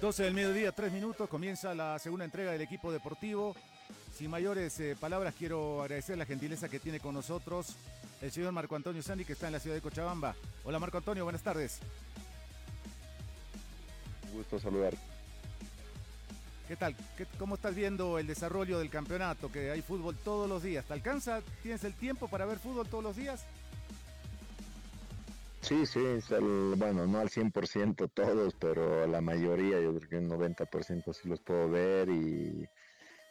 Del 0.00 0.32
mediodía, 0.32 0.72
tres 0.72 0.92
minutos, 0.92 1.28
comienza 1.28 1.74
la 1.74 1.98
segunda 1.98 2.24
entrega 2.24 2.52
del 2.52 2.62
equipo 2.62 2.90
deportivo. 2.92 3.54
Sin 4.16 4.30
mayores 4.30 4.78
eh, 4.80 4.96
palabras, 4.98 5.34
quiero 5.36 5.82
agradecer 5.82 6.16
la 6.16 6.24
gentileza 6.24 6.68
que 6.68 6.78
tiene 6.78 6.98
con 6.98 7.14
nosotros 7.14 7.74
el 8.22 8.30
señor 8.30 8.52
Marco 8.52 8.74
Antonio 8.74 9.02
Sandi, 9.02 9.24
que 9.24 9.34
está 9.34 9.48
en 9.48 9.54
la 9.54 9.60
ciudad 9.60 9.74
de 9.74 9.82
Cochabamba. 9.82 10.34
Hola 10.64 10.78
Marco 10.78 10.98
Antonio, 10.98 11.24
buenas 11.24 11.42
tardes. 11.42 11.80
Un 14.30 14.38
gusto 14.38 14.58
saludar. 14.58 14.94
¿Qué 16.68 16.76
tal? 16.76 16.94
¿Cómo 17.38 17.56
estás 17.56 17.74
viendo 17.74 18.18
el 18.18 18.26
desarrollo 18.26 18.78
del 18.78 18.90
campeonato? 18.90 19.50
Que 19.50 19.72
hay 19.72 19.82
fútbol 19.82 20.16
todos 20.16 20.48
los 20.48 20.62
días. 20.62 20.84
¿Te 20.86 20.94
alcanza? 20.94 21.42
¿Tienes 21.62 21.82
el 21.84 21.92
tiempo 21.94 22.28
para 22.28 22.46
ver 22.46 22.58
fútbol 22.58 22.88
todos 22.88 23.04
los 23.04 23.16
días? 23.16 23.44
Sí, 25.68 25.84
sí, 25.84 26.00
bueno, 26.78 27.06
no 27.06 27.18
al 27.18 27.28
100% 27.28 28.08
todos, 28.08 28.54
pero 28.58 29.06
la 29.06 29.20
mayoría, 29.20 29.78
yo 29.78 29.94
creo 29.94 30.08
que 30.08 30.16
un 30.16 30.28
90% 30.28 31.12
sí 31.12 31.28
los 31.28 31.40
puedo 31.40 31.68
ver 31.68 32.08
y 32.08 32.66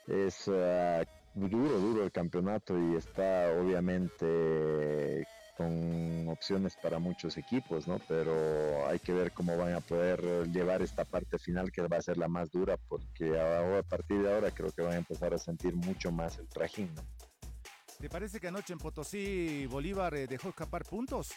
es 0.05 0.47
ah, 0.47 1.03
duro, 1.33 1.79
duro 1.79 2.03
el 2.03 2.11
campeonato 2.11 2.77
y 2.77 2.95
está 2.95 3.51
obviamente 3.59 5.25
con 5.55 6.29
opciones 6.29 6.77
para 6.77 6.99
muchos 6.99 7.37
equipos, 7.37 7.87
¿no? 7.87 7.97
Pero 8.07 8.87
hay 8.87 8.99
que 8.99 9.13
ver 9.13 9.31
cómo 9.31 9.57
van 9.57 9.73
a 9.73 9.81
poder 9.81 10.47
llevar 10.51 10.83
esta 10.83 11.05
parte 11.05 11.39
final 11.39 11.71
que 11.71 11.81
va 11.87 11.97
a 11.97 12.01
ser 12.03 12.19
la 12.19 12.27
más 12.27 12.51
dura 12.51 12.77
porque 12.87 13.29
ahora, 13.29 13.79
a 13.79 13.83
partir 13.83 14.21
de 14.21 14.31
ahora 14.31 14.51
creo 14.51 14.71
que 14.71 14.83
van 14.83 14.93
a 14.93 14.97
empezar 14.97 15.33
a 15.33 15.39
sentir 15.39 15.75
mucho 15.75 16.11
más 16.11 16.37
el 16.37 16.47
trajín, 16.49 16.93
¿no? 16.93 17.01
¿Te 17.99 18.09
parece 18.09 18.39
que 18.39 18.47
anoche 18.47 18.73
en 18.73 18.79
Potosí 18.79 19.65
Bolívar 19.65 20.13
eh, 20.13 20.27
dejó 20.27 20.49
escapar 20.49 20.83
puntos? 20.83 21.31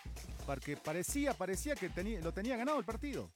Porque 0.44 0.76
parecía, 0.76 1.32
parecía 1.32 1.74
que 1.74 1.90
lo 2.22 2.32
tenía 2.32 2.56
ganado 2.58 2.78
el 2.78 2.84
partido. 2.84 3.30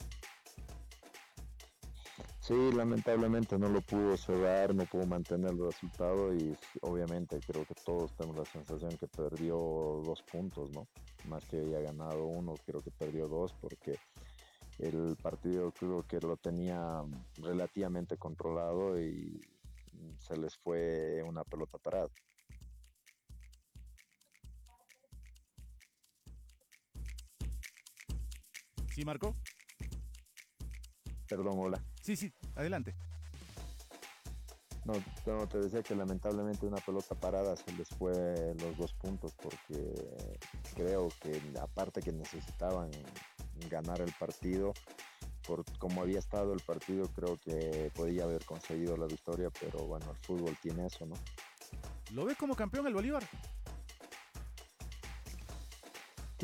Sí, 2.40 2.54
lamentablemente 2.76 3.58
no 3.58 3.70
lo 3.70 3.80
pudo 3.80 4.18
cerrar, 4.18 4.74
no 4.74 4.84
pudo 4.84 5.06
mantener 5.06 5.52
el 5.52 5.64
resultado 5.64 6.34
y 6.34 6.54
obviamente 6.82 7.40
creo 7.40 7.64
que 7.64 7.74
todos 7.74 8.14
tenemos 8.14 8.36
la 8.36 8.44
sensación 8.44 8.94
que 8.98 9.06
perdió 9.06 9.56
dos 10.04 10.22
puntos, 10.30 10.70
¿no? 10.72 10.86
Más 11.26 11.42
que 11.46 11.60
había 11.60 11.80
ganado 11.80 12.26
uno, 12.26 12.52
creo 12.66 12.82
que 12.82 12.90
perdió 12.90 13.26
dos 13.28 13.54
porque 13.54 13.98
el 14.78 15.16
partido 15.16 15.72
creo 15.72 16.06
que 16.06 16.20
lo 16.20 16.36
tenía 16.36 17.02
relativamente 17.38 18.18
controlado 18.18 19.00
y 19.00 19.40
se 20.18 20.36
les 20.36 20.54
fue 20.58 21.22
una 21.22 21.44
pelota 21.44 21.78
parada. 21.78 22.10
¿Sí, 28.94 29.04
Marco? 29.04 29.34
Perdón, 31.28 31.54
hola. 31.58 31.84
Sí, 32.00 32.14
sí, 32.14 32.32
adelante. 32.54 32.94
No, 34.84 35.48
te 35.48 35.58
decía 35.58 35.82
que 35.82 35.96
lamentablemente 35.96 36.64
una 36.64 36.76
pelota 36.76 37.16
parada 37.16 37.56
se 37.56 37.72
les 37.72 37.88
fue 37.88 38.54
los 38.60 38.76
dos 38.76 38.92
puntos 38.92 39.34
porque 39.42 40.38
creo 40.76 41.08
que 41.20 41.40
aparte 41.60 42.02
que 42.02 42.12
necesitaban 42.12 42.90
ganar 43.68 44.00
el 44.00 44.12
partido, 44.12 44.72
por 45.44 45.64
como 45.78 46.02
había 46.02 46.20
estado 46.20 46.52
el 46.52 46.60
partido 46.60 47.08
creo 47.14 47.36
que 47.38 47.90
podía 47.96 48.24
haber 48.24 48.44
conseguido 48.44 48.96
la 48.96 49.06
victoria, 49.06 49.50
pero 49.58 49.86
bueno, 49.86 50.08
el 50.12 50.18
fútbol 50.18 50.56
tiene 50.62 50.86
eso, 50.86 51.04
¿no? 51.04 51.16
¿Lo 52.12 52.26
ves 52.26 52.36
como 52.36 52.54
campeón 52.54 52.86
el 52.86 52.94
Bolívar? 52.94 53.24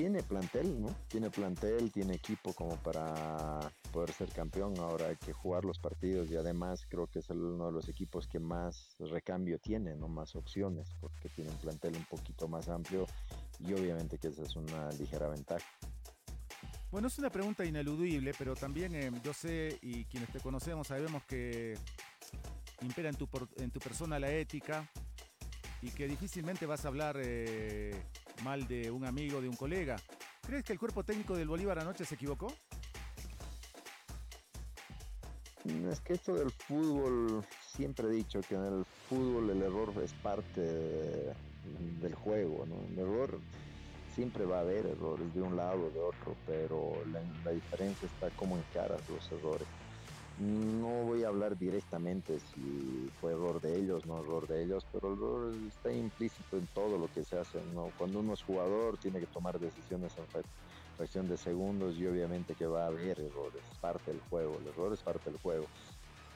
Tiene 0.01 0.23
plantel, 0.23 0.81
¿no? 0.81 0.89
Tiene 1.09 1.29
plantel, 1.29 1.93
tiene 1.93 2.15
equipo 2.15 2.55
como 2.55 2.75
para 2.77 3.59
poder 3.93 4.11
ser 4.13 4.31
campeón. 4.31 4.79
Ahora 4.79 5.09
hay 5.09 5.17
que 5.17 5.35
jugar 5.35 5.67
los 5.67 5.79
partidos 5.79 6.31
y 6.31 6.37
además 6.37 6.87
creo 6.89 7.07
que 7.07 7.19
es 7.19 7.29
uno 7.29 7.67
de 7.67 7.73
los 7.73 7.87
equipos 7.87 8.27
que 8.27 8.39
más 8.39 8.97
recambio 8.99 9.59
tiene, 9.59 9.95
¿no? 9.97 10.09
Más 10.09 10.35
opciones, 10.37 10.89
porque 11.03 11.29
tiene 11.29 11.51
un 11.51 11.59
plantel 11.59 11.97
un 11.97 12.05
poquito 12.07 12.49
más 12.49 12.71
amplio 12.71 13.05
y 13.59 13.75
obviamente 13.75 14.17
que 14.17 14.29
esa 14.29 14.43
es 14.43 14.57
una 14.57 14.89
ligera 14.93 15.29
ventaja. 15.29 15.67
Bueno, 16.91 17.09
es 17.09 17.19
una 17.19 17.29
pregunta 17.29 17.67
ineludible, 17.67 18.33
pero 18.39 18.57
también 18.57 18.95
eh, 18.95 19.13
yo 19.23 19.35
sé 19.35 19.79
y 19.83 20.07
quienes 20.07 20.33
te 20.33 20.41
conocemos 20.41 20.87
sabemos 20.87 21.25
que 21.25 21.77
impera 22.81 23.11
en 23.11 23.17
tu, 23.17 23.29
en 23.59 23.71
tu 23.71 23.81
persona 23.81 24.19
la 24.19 24.33
ética 24.33 24.91
y 25.83 25.91
que 25.91 26.09
difícilmente 26.09 26.65
vas 26.65 26.87
a 26.87 26.89
hablar 26.89 27.19
eh, 27.23 28.03
mal 28.43 28.67
de 28.67 28.91
un 28.91 29.05
amigo, 29.05 29.41
de 29.41 29.49
un 29.49 29.57
colega. 29.57 29.97
¿Crees 30.43 30.65
que 30.65 30.73
el 30.73 30.79
cuerpo 30.79 31.05
técnico 31.05 31.37
del 31.37 31.49
Bolívar 31.49 31.79
anoche 31.79 32.05
se 32.05 32.15
equivocó? 32.15 32.53
Es 35.91 36.01
que 36.01 36.15
esto 36.15 36.35
del 36.35 36.51
fútbol, 36.51 37.45
siempre 37.77 38.09
he 38.09 38.11
dicho 38.11 38.41
que 38.41 38.55
en 38.55 38.65
el 38.65 38.85
fútbol 39.09 39.51
el 39.51 39.63
error 39.63 39.93
es 40.03 40.13
parte 40.15 40.61
del 42.01 42.15
juego, 42.15 42.65
¿no? 42.67 42.77
El 42.93 42.99
error 42.99 43.39
siempre 44.15 44.47
va 44.47 44.59
a 44.59 44.61
haber 44.61 44.87
errores 44.87 45.33
de 45.35 45.43
un 45.43 45.57
lado 45.57 45.87
o 45.87 45.91
de 45.91 46.01
otro, 46.01 46.35
pero 46.47 46.93
la, 47.13 47.21
la 47.45 47.51
diferencia 47.51 48.07
está 48.07 48.31
cómo 48.37 48.57
encaras 48.57 49.01
los 49.09 49.31
errores. 49.33 49.69
No 50.41 51.05
voy 51.05 51.23
a 51.23 51.29
hablar 51.29 51.59
directamente 51.59 52.41
si 52.41 53.11
fue 53.21 53.33
error 53.33 53.61
de 53.61 53.79
ellos, 53.79 54.07
no 54.07 54.21
error 54.21 54.49
de 54.49 54.65
ellos, 54.65 54.87
pero 54.91 55.09
el 55.09 55.19
error 55.19 55.55
está 55.69 55.93
implícito 55.93 56.57
en 56.57 56.67
todo 56.69 56.97
lo 56.97 57.09
que 57.09 57.23
se 57.25 57.37
hace. 57.37 57.59
¿no? 57.75 57.93
Cuando 57.99 58.21
uno 58.21 58.33
es 58.33 58.43
jugador 58.43 58.97
tiene 58.97 59.21
que 59.21 59.27
tomar 59.27 59.61
decisiones 59.61 60.17
en 60.17 60.25
fracción 60.97 61.29
de 61.29 61.37
segundos 61.37 61.99
y 61.99 62.07
obviamente 62.07 62.55
que 62.55 62.67
va 62.67 62.85
a 62.85 62.87
haber 62.87 63.21
errores, 63.21 63.63
parte 63.83 64.13
del 64.13 64.21
juego, 64.21 64.59
el 64.61 64.69
error 64.69 64.95
es 64.95 65.03
parte 65.03 65.31
del 65.31 65.39
juego. 65.41 65.67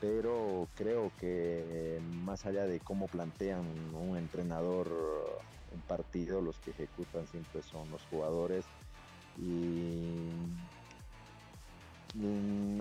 Pero 0.00 0.68
creo 0.74 1.10
que 1.18 1.98
más 2.24 2.44
allá 2.44 2.66
de 2.66 2.80
cómo 2.80 3.06
plantean 3.06 3.64
un 3.94 4.18
entrenador 4.18 4.90
un 5.74 5.80
partido, 5.82 6.40
los 6.40 6.58
que 6.58 6.70
ejecutan 6.70 7.26
siempre 7.26 7.62
son 7.62 7.90
los 7.90 8.02
jugadores 8.06 8.64
y 9.38 10.28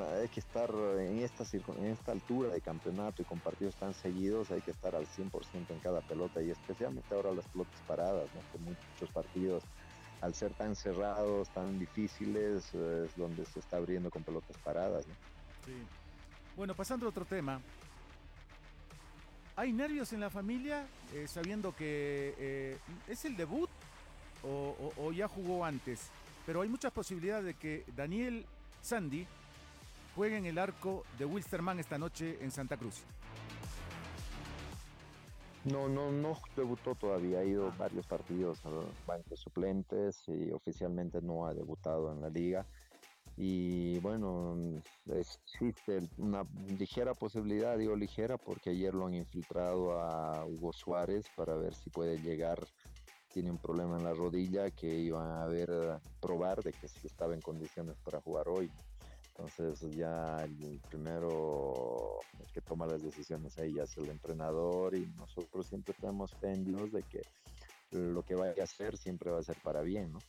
hay 0.09 0.27
que 0.27 0.39
estar 0.39 0.69
en 0.99 1.19
esta, 1.19 1.43
en 1.53 1.85
esta 1.85 2.11
altura 2.11 2.49
de 2.49 2.61
campeonato 2.61 3.21
y 3.21 3.25
con 3.25 3.39
partidos 3.39 3.75
tan 3.75 3.93
seguidos, 3.93 4.51
hay 4.51 4.61
que 4.61 4.71
estar 4.71 4.95
al 4.95 5.07
100% 5.07 5.69
en 5.69 5.79
cada 5.79 6.01
pelota 6.01 6.41
y 6.41 6.51
especialmente 6.51 7.13
ahora 7.13 7.31
las 7.31 7.47
pelotas 7.47 7.79
paradas, 7.87 8.27
¿no? 8.33 8.41
que 8.51 8.57
muchos 8.59 9.09
partidos 9.13 9.63
al 10.21 10.33
ser 10.33 10.53
tan 10.53 10.75
cerrados, 10.75 11.49
tan 11.49 11.77
difíciles, 11.79 12.73
es 12.73 13.15
donde 13.17 13.45
se 13.45 13.59
está 13.59 13.77
abriendo 13.77 14.09
con 14.09 14.23
pelotas 14.23 14.57
paradas. 14.59 15.05
Bueno, 16.55 16.73
pasando 16.75 17.05
a 17.05 17.09
otro 17.09 17.25
tema. 17.25 17.59
¿Hay 19.55 19.73
nervios 19.73 20.13
en 20.13 20.21
la 20.21 20.29
familia 20.29 20.87
eh, 21.13 21.27
sabiendo 21.27 21.75
que 21.75 22.33
eh, 22.39 22.77
es 23.07 23.25
el 23.25 23.35
debut 23.35 23.69
o 24.43 25.11
ya 25.11 25.27
jugó 25.27 25.65
antes? 25.65 26.09
Pero 26.45 26.61
hay 26.61 26.69
muchas 26.69 26.91
posibilidades 26.91 27.45
de 27.45 27.53
que 27.53 27.85
Daniel 27.95 28.45
Sandy 28.81 29.25
juega 30.15 30.37
en 30.37 30.45
el 30.45 30.57
arco 30.57 31.03
de 31.17 31.25
Wilstermann 31.25 31.79
esta 31.79 31.97
noche 31.97 32.37
en 32.41 32.51
Santa 32.51 32.77
Cruz. 32.77 33.03
No, 35.65 35.87
no, 35.87 36.11
no 36.11 36.37
debutó 36.57 36.93
todavía, 36.95 37.39
ha 37.39 37.45
ido 37.45 37.71
varios 37.77 38.05
partidos 38.05 38.59
a 38.65 38.69
bancos 39.07 39.39
suplentes 39.39 40.21
y 40.27 40.51
oficialmente 40.51 41.21
no 41.21 41.45
ha 41.45 41.53
debutado 41.53 42.11
en 42.11 42.21
la 42.21 42.29
liga. 42.29 42.65
Y 43.37 43.97
bueno, 43.99 44.57
existe 45.07 46.09
una 46.17 46.45
ligera 46.77 47.15
posibilidad, 47.15 47.77
digo 47.77 47.95
ligera, 47.95 48.37
porque 48.37 48.71
ayer 48.71 48.93
lo 48.93 49.07
han 49.07 49.15
infiltrado 49.15 49.99
a 49.99 50.45
Hugo 50.45 50.73
Suárez 50.73 51.25
para 51.35 51.55
ver 51.55 51.73
si 51.73 51.89
puede 51.89 52.19
llegar. 52.19 52.59
Tiene 53.33 53.49
un 53.49 53.57
problema 53.57 53.97
en 53.97 54.03
la 54.03 54.13
rodilla 54.13 54.69
que 54.69 54.87
iban 54.87 55.31
a 55.31 55.45
ver, 55.47 55.71
probar 56.21 56.61
de 56.61 56.73
que 56.73 56.87
si 56.87 57.07
estaba 57.07 57.33
en 57.33 57.41
condiciones 57.41 57.95
para 58.03 58.21
jugar 58.21 58.47
hoy. 58.49 58.69
Entonces 59.35 59.95
ya 59.95 60.37
el 60.43 60.79
primero 60.89 62.19
que 62.53 62.61
toma 62.61 62.85
las 62.85 63.01
decisiones 63.01 63.57
ahí 63.57 63.73
ya 63.73 63.83
es 63.83 63.97
el 63.97 64.09
entrenador 64.09 64.95
y 64.95 65.07
nosotros 65.17 65.65
siempre 65.67 65.95
tenemos 65.99 66.31
fe 66.35 66.51
en 66.51 66.63
Dios 66.63 66.91
de 66.91 67.01
que 67.03 67.21
lo 67.91 68.23
que 68.23 68.35
vaya 68.35 68.61
a 68.61 68.63
hacer 68.63 68.95
siempre 68.95 69.31
va 69.31 69.39
a 69.39 69.43
ser 69.43 69.57
para 69.63 69.81
bien, 69.81 70.11
¿no? 70.11 70.19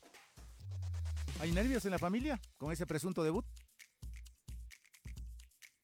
¿Hay 1.41 1.53
nervios 1.53 1.85
en 1.85 1.91
la 1.91 1.99
familia 1.99 2.41
con 2.57 2.73
ese 2.73 2.87
presunto 2.87 3.23
debut? 3.23 3.45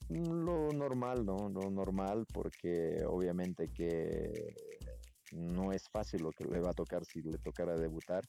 Lo 0.09 0.73
normal, 0.73 1.25
¿no? 1.25 1.51
Lo 1.51 1.71
normal 1.71 2.27
porque 2.33 3.05
obviamente 3.07 3.69
que 3.69 4.55
no 5.33 5.73
es 5.73 5.89
fácil 5.89 6.23
lo 6.23 6.33
que 6.33 6.45
le 6.45 6.61
va 6.61 6.71
a 6.71 6.75
tocar 6.75 7.05
si 7.05 7.23
le 7.23 7.39
tocara 7.39 7.77
debutar 7.77 8.25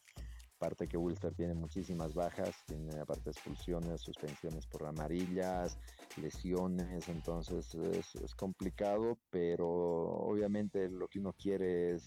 Aparte 0.61 0.87
que 0.87 0.95
Wilster 0.95 1.33
tiene 1.33 1.55
muchísimas 1.55 2.13
bajas, 2.13 2.55
tiene 2.67 2.99
aparte 2.99 3.31
expulsiones, 3.31 3.99
suspensiones 3.99 4.67
por 4.67 4.85
amarillas, 4.85 5.75
lesiones, 6.17 7.09
entonces 7.09 7.73
es, 7.73 8.35
complicado, 8.35 9.17
pero 9.31 9.67
obviamente 9.67 10.87
lo 10.87 11.07
que 11.07 11.17
uno 11.17 11.33
quiere 11.33 11.95
es, 11.95 12.03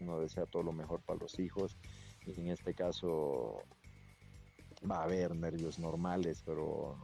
uno 0.00 0.20
desea 0.20 0.46
todo 0.46 0.62
lo 0.62 0.72
mejor 0.72 1.02
para 1.02 1.18
los 1.18 1.36
hijos, 1.40 1.76
y 2.24 2.40
en 2.40 2.46
este 2.46 2.74
caso 2.74 3.56
va 4.88 5.00
a 5.00 5.04
haber 5.06 5.34
nervios 5.34 5.80
normales, 5.80 6.44
pero 6.46 6.96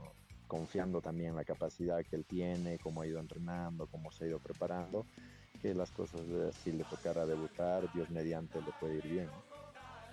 confiando 0.46 1.00
también 1.00 1.34
la 1.34 1.44
capacidad 1.44 1.98
que 2.08 2.14
él 2.14 2.24
tiene, 2.26 2.78
cómo 2.78 3.02
ha 3.02 3.08
ido 3.08 3.18
entrenando, 3.18 3.88
cómo 3.88 4.12
se 4.12 4.26
ha 4.26 4.28
ido 4.28 4.38
preparando, 4.38 5.04
que 5.60 5.74
las 5.74 5.90
cosas, 5.90 6.20
si 6.62 6.70
le 6.70 6.84
tocara 6.84 7.26
debutar, 7.26 7.92
Dios 7.92 8.08
mediante 8.08 8.62
le 8.62 8.70
puede 8.78 8.98
ir 8.98 9.08
bien. 9.08 9.28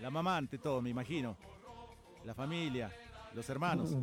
La 0.01 0.09
mamá 0.09 0.37
ante 0.37 0.57
todo, 0.57 0.81
me 0.81 0.89
imagino. 0.89 1.35
La 2.25 2.33
familia, 2.33 2.91
los 3.33 3.49
hermanos. 3.49 3.95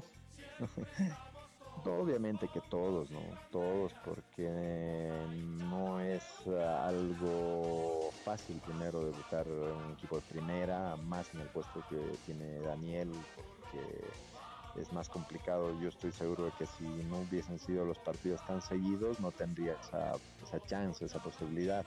Obviamente 1.85 2.49
que 2.49 2.61
todos, 2.63 3.11
¿no? 3.11 3.21
Todos, 3.53 3.93
porque 4.05 4.49
no 5.71 6.01
es 6.01 6.23
algo 6.47 8.11
fácil 8.25 8.61
primero 8.65 9.05
debutar 9.05 9.47
en 9.47 9.87
un 9.87 9.93
equipo 9.93 10.17
de 10.17 10.23
primera, 10.23 10.97
más 10.97 11.33
en 11.35 11.41
el 11.41 11.49
puesto 11.49 11.83
que 11.89 12.19
tiene 12.25 12.61
Daniel, 12.61 13.11
porque 13.37 14.11
es 14.81 14.93
más 14.93 15.09
complicado. 15.09 15.79
Yo 15.81 15.89
estoy 15.89 16.13
seguro 16.13 16.47
de 16.47 16.53
que 16.59 16.67
si 16.67 16.85
no 16.85 17.19
hubiesen 17.19 17.59
sido 17.59 17.85
los 17.85 17.99
partidos 17.99 18.45
tan 18.47 18.61
seguidos, 18.63 19.21
no 19.21 19.31
tendría 19.33 19.75
esa, 19.75 20.15
esa 20.43 20.61
chance, 20.67 21.05
esa 21.05 21.23
posibilidad. 21.23 21.85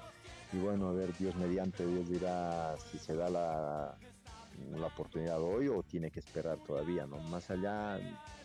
Y 0.51 0.57
bueno, 0.57 0.89
a 0.89 0.93
ver, 0.93 1.15
Dios 1.17 1.35
mediante, 1.35 1.85
Dios 1.85 2.09
dirá 2.09 2.75
si 2.91 2.97
se 2.97 3.15
da 3.15 3.29
la, 3.29 3.95
la 4.77 4.87
oportunidad 4.87 5.41
hoy 5.41 5.67
o 5.67 5.83
tiene 5.83 6.11
que 6.11 6.19
esperar 6.19 6.57
todavía, 6.59 7.05
¿no? 7.05 7.17
Más 7.19 7.49
allá, 7.49 7.99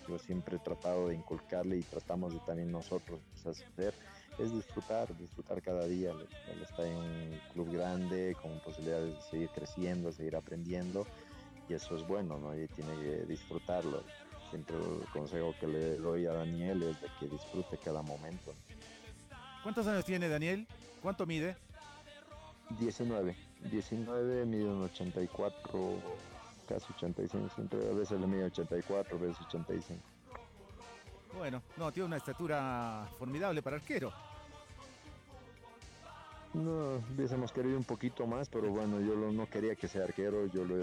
yo 0.09 0.19
siempre 0.19 0.57
he 0.57 0.59
tratado 0.59 1.09
de 1.09 1.15
inculcarle 1.15 1.79
y 1.79 1.83
tratamos 1.83 2.33
de 2.35 2.41
también 2.41 2.71
nosotros 2.71 3.21
hacer, 3.45 3.95
es 4.39 4.53
disfrutar, 4.53 5.17
disfrutar 5.17 5.63
cada 5.63 5.87
día. 5.87 6.11
Él, 6.11 6.63
está 6.63 6.87
en 6.87 6.97
un 6.97 7.41
club 7.53 7.73
grande, 7.73 8.37
con 8.41 8.59
posibilidades 8.61 9.15
de 9.15 9.23
seguir 9.23 9.49
creciendo, 9.51 10.13
seguir 10.13 10.37
aprendiendo, 10.37 11.07
y 11.69 11.75
eso 11.75 11.97
es 11.97 12.07
bueno, 12.07 12.39
¿no? 12.39 12.55
Y 12.57 12.67
tiene 12.69 12.95
que 12.97 13.25
disfrutarlo. 13.27 14.03
El 14.55 15.07
consejo 15.13 15.55
que 15.59 15.67
le 15.67 15.97
doy 15.97 16.27
a 16.27 16.33
Daniel 16.33 16.83
es 16.85 17.01
de 17.01 17.09
que 17.19 17.27
disfrute 17.27 17.77
cada 17.79 18.03
momento. 18.03 18.53
¿Cuántos 19.63 19.87
años 19.87 20.05
tiene 20.05 20.29
Daniel? 20.29 20.67
¿Cuánto 21.03 21.27
mide? 21.27 21.57
19. 22.79 23.37
19, 23.71 24.47
mide 24.47 24.65
un 24.65 24.83
84, 24.83 25.99
casi 26.69 26.93
85. 26.93 27.77
a 27.91 27.95
veces 27.95 28.21
le 28.21 28.27
mide 28.27 28.45
84, 28.45 29.17
a 29.17 29.21
veces 29.21 29.41
85. 29.49 30.01
Bueno, 31.37 31.63
no, 31.77 31.91
tiene 31.91 32.07
una 32.07 32.17
estatura 32.19 33.09
formidable 33.19 33.61
para 33.61 33.77
arquero. 33.77 34.13
No, 36.55 37.03
hubiésemos 37.15 37.53
querido 37.53 37.77
un 37.77 37.85
poquito 37.85 38.27
más, 38.27 38.49
pero 38.49 38.71
bueno, 38.71 39.01
yo 39.01 39.17
no 39.33 39.47
quería 39.47 39.75
que 39.75 39.89
sea 39.89 40.05
arquero, 40.05 40.47
yo 40.47 40.65
le, 40.65 40.75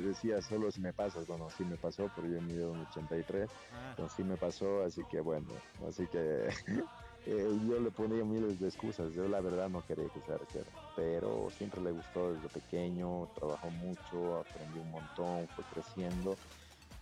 decía 0.00 0.42
solo 0.42 0.70
si 0.70 0.80
me 0.80 0.92
pasas, 0.92 1.26
bueno, 1.26 1.48
sí 1.56 1.64
me 1.64 1.76
pasó, 1.76 2.10
pero 2.14 2.28
yo 2.28 2.40
mido 2.42 2.72
un 2.72 2.80
83, 2.80 3.48
ah. 3.72 3.90
entonces 3.90 4.16
sí 4.16 4.24
me 4.24 4.36
pasó, 4.36 4.82
así 4.82 5.02
que 5.04 5.20
bueno, 5.20 5.46
así 5.86 6.06
que 6.08 6.48
Eh, 7.24 7.56
yo 7.68 7.78
le 7.78 7.90
ponía 7.92 8.24
miles 8.24 8.58
de 8.58 8.66
excusas, 8.66 9.14
yo 9.14 9.28
la 9.28 9.40
verdad 9.40 9.68
no 9.68 9.80
quería 9.86 10.08
que 10.08 10.20
sea 10.20 10.34
arquero, 10.34 10.66
pero 10.96 11.48
siempre 11.56 11.80
le 11.80 11.92
gustó 11.92 12.34
desde 12.34 12.48
pequeño, 12.48 13.28
trabajó 13.36 13.70
mucho, 13.70 14.40
aprendió 14.40 14.82
un 14.82 14.90
montón, 14.90 15.46
fue 15.54 15.64
creciendo 15.72 16.36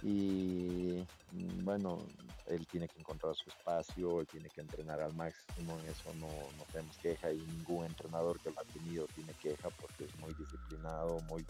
y 0.03 1.05
mm, 1.33 1.65
bueno, 1.65 1.99
él 2.47 2.67
tiene 2.67 2.89
que 2.89 2.99
encontrar 2.99 3.35
su 3.37 3.49
espacio, 3.49 4.21
él 4.21 4.27
tiene 4.27 4.49
que 4.49 4.61
entrenar 4.61 5.01
al 5.01 5.15
máximo, 5.15 5.79
en 5.79 5.89
eso 5.91 6.13
no, 6.15 6.29
no 6.29 6.65
tenemos 6.73 6.97
queja 6.99 7.33
y 7.33 7.39
ningún 7.39 7.87
entrenador 7.87 8.41
que 8.41 8.51
lo 8.51 8.61
ha 8.61 8.65
tenido 8.65 9.07
tiene 9.15 9.33
queja 9.35 9.71
porque 9.71 10.05
es 10.05 10.19
muy 10.19 10.33
disciplinado, 10.35 11.21
muy 11.29 11.43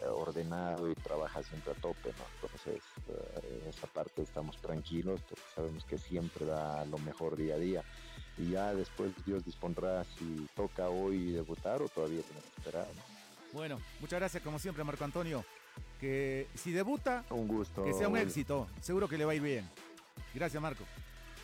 eh, 0.00 0.06
ordenado 0.06 0.90
y 0.90 0.94
trabaja 0.94 1.42
siempre 1.42 1.72
a 1.72 1.74
tope, 1.74 2.10
¿no? 2.10 2.24
Entonces, 2.42 2.82
eh, 3.08 3.60
en 3.62 3.68
esa 3.68 3.86
parte 3.88 4.22
estamos 4.22 4.56
tranquilos 4.58 5.20
porque 5.28 5.44
sabemos 5.54 5.84
que 5.84 5.98
siempre 5.98 6.46
da 6.46 6.84
lo 6.84 6.98
mejor 6.98 7.36
día 7.36 7.54
a 7.54 7.58
día. 7.58 7.82
Y 8.36 8.50
ya 8.50 8.72
después 8.72 9.10
Dios 9.26 9.44
dispondrá 9.44 10.04
si 10.16 10.46
toca 10.54 10.88
hoy 10.88 11.32
debutar 11.32 11.82
o 11.82 11.88
todavía 11.88 12.22
tenemos 12.22 12.44
que 12.44 12.60
esperar. 12.60 12.86
Bueno, 13.52 13.80
muchas 13.98 14.20
gracias 14.20 14.42
como 14.44 14.60
siempre 14.60 14.84
Marco 14.84 15.02
Antonio 15.02 15.44
que 15.98 16.48
si 16.54 16.72
debuta, 16.72 17.24
un 17.30 17.48
gusto. 17.48 17.84
Que 17.84 17.92
sea 17.92 18.08
un 18.08 18.16
éxito. 18.16 18.68
Seguro 18.80 19.08
que 19.08 19.18
le 19.18 19.24
va 19.24 19.32
a 19.32 19.34
ir 19.34 19.42
bien. 19.42 19.68
Gracias, 20.34 20.62
Marco. 20.62 20.84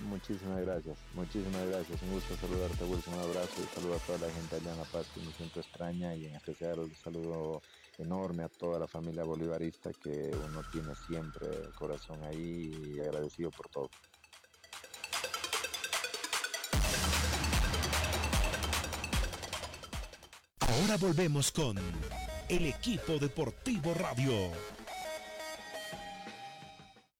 Muchísimas 0.01 0.61
gracias, 0.61 0.99
muchísimas 1.15 1.67
gracias. 1.69 2.03
Un 2.03 2.13
gusto 2.13 2.37
saludarte, 2.37 2.85
Wilson. 2.85 3.15
Un 3.15 3.21
abrazo 3.21 3.63
y 3.63 3.75
saludo 3.75 3.95
a 3.95 3.99
toda 3.99 4.19
la 4.19 4.31
gente 4.33 4.57
allá 4.57 4.73
en 4.73 4.79
La 4.79 4.85
Paz 4.85 5.07
que 5.15 5.21
me 5.21 5.33
siento 5.33 5.61
extraña 5.61 6.15
y 6.15 6.27
en 6.27 6.35
especial 6.35 6.81
un 6.81 6.95
saludo 6.97 7.63
enorme 7.99 8.43
a 8.43 8.49
toda 8.49 8.79
la 8.81 8.89
familia 8.89 9.23
bolivarista 9.23 9.93
que 9.93 10.31
uno 10.33 10.63
tiene 10.73 10.95
siempre 11.07 11.47
el 11.47 11.73
corazón 11.75 12.23
ahí 12.25 12.97
y 12.97 13.01
agradecido 13.01 13.51
por 13.51 13.69
todo. 13.69 13.91
Ahora 20.61 20.97
volvemos 20.97 21.53
con 21.53 21.79
el 22.49 22.67
equipo 22.67 23.19
deportivo 23.19 23.95
radio. 23.95 24.33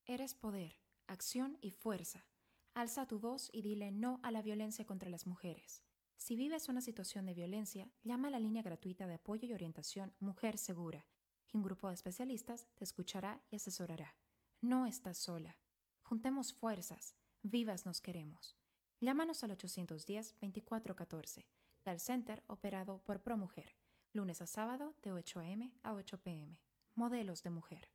Eres 0.05 0.35
poder, 0.35 0.75
acción 1.07 1.57
y 1.63 1.71
fuerza. 1.71 2.27
Alza 2.75 3.07
tu 3.07 3.19
voz 3.19 3.49
y 3.53 3.63
dile 3.63 3.91
no 3.91 4.21
a 4.23 4.31
la 4.31 4.43
violencia 4.43 4.85
contra 4.85 5.09
las 5.09 5.27
mujeres. 5.27 5.83
Si 6.17 6.37
vives 6.37 6.69
una 6.69 6.83
situación 6.83 7.25
de 7.25 7.33
violencia, 7.33 7.91
llama 8.03 8.29
a 8.29 8.33
la 8.33 8.39
línea 8.39 8.63
gratuita 8.63 9.07
de 9.07 9.15
apoyo 9.15 9.49
y 9.49 9.55
orientación 9.55 10.15
Mujer 10.21 10.59
Segura, 10.59 11.07
un 11.53 11.63
grupo 11.63 11.89
de 11.89 11.95
especialistas 11.95 12.67
te 12.75 12.85
escuchará 12.85 13.41
y 13.51 13.57
asesorará. 13.57 14.17
No 14.61 14.87
estás 14.87 15.19
sola. 15.19 15.57
Juntemos 16.03 16.53
fuerzas. 16.53 17.15
Vivas 17.43 17.87
nos 17.87 18.01
queremos. 18.01 18.57
Llámanos 19.01 19.43
al 19.45 19.57
810-2414, 19.57 21.47
del 21.85 22.01
Center 22.01 22.43
operado 22.47 22.99
por 23.05 23.23
ProMujer 23.23 23.75
lunes 24.15 24.41
a 24.41 24.47
sábado 24.47 24.95
de 25.03 25.13
8 25.13 25.41
a.m. 25.41 25.73
a 25.83 25.93
8 25.93 26.19
p.m. 26.19 26.57
Modelos 26.95 27.43
de 27.43 27.51
mujer. 27.51 27.91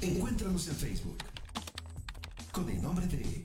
Encuéntranos 0.00 0.68
en 0.68 0.76
Facebook 0.76 1.18
con 2.52 2.68
el 2.68 2.80
nombre 2.80 3.06
de 3.06 3.44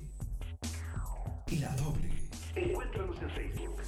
La 1.59 1.75
Doble. 1.75 2.09
Encuéntranos 2.55 3.21
en 3.21 3.29
Facebook. 3.31 3.81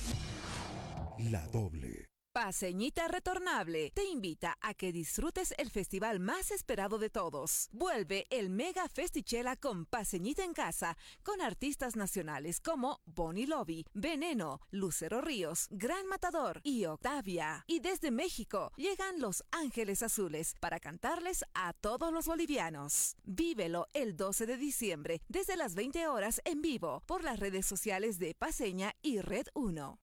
La 1.31 1.45
Doble. 1.47 2.12
Paseñita 2.33 3.07
Retornable 3.07 3.91
te 3.93 4.05
invita 4.05 4.57
a 4.59 4.73
que 4.73 4.91
disfrutes 4.91 5.53
el 5.59 5.69
festival 5.69 6.19
más 6.19 6.49
esperado 6.49 6.97
de 6.97 7.11
todos. 7.11 7.69
Vuelve 7.71 8.25
el 8.31 8.49
Mega 8.49 8.89
Festichela 8.89 9.55
con 9.55 9.85
Paseñita 9.85 10.43
en 10.43 10.53
casa, 10.53 10.97
con 11.21 11.41
artistas 11.41 11.95
nacionales 11.95 12.59
como 12.59 13.01
Bonnie 13.05 13.45
Lobby, 13.45 13.85
Veneno, 13.93 14.61
Lucero 14.71 15.21
Ríos, 15.21 15.67
Gran 15.69 16.07
Matador 16.07 16.59
y 16.63 16.85
Octavia. 16.85 17.65
Y 17.67 17.81
desde 17.81 18.09
México 18.09 18.71
llegan 18.77 19.21
Los 19.21 19.43
Ángeles 19.51 20.01
Azules 20.01 20.55
para 20.59 20.79
cantarles 20.79 21.45
a 21.53 21.73
todos 21.73 22.11
los 22.11 22.25
bolivianos. 22.25 23.15
Vívelo 23.25 23.85
el 23.93 24.17
12 24.17 24.47
de 24.47 24.57
diciembre 24.57 25.21
desde 25.29 25.55
las 25.55 25.75
20 25.75 26.07
horas 26.07 26.41
en 26.45 26.63
vivo 26.63 27.03
por 27.05 27.23
las 27.23 27.39
redes 27.39 27.67
sociales 27.67 28.17
de 28.17 28.33
Paseña 28.33 28.95
y 29.03 29.21
Red 29.21 29.49
1. 29.53 30.02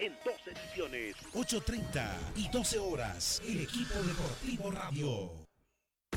En 0.00 0.12
dos 0.24 0.34
ediciones, 0.46 1.14
8.30 1.34 2.10
y 2.34 2.48
12 2.48 2.78
horas, 2.80 3.40
el 3.46 3.60
equipo 3.60 3.94
deportivo 4.02 4.70
radio. 4.72 5.30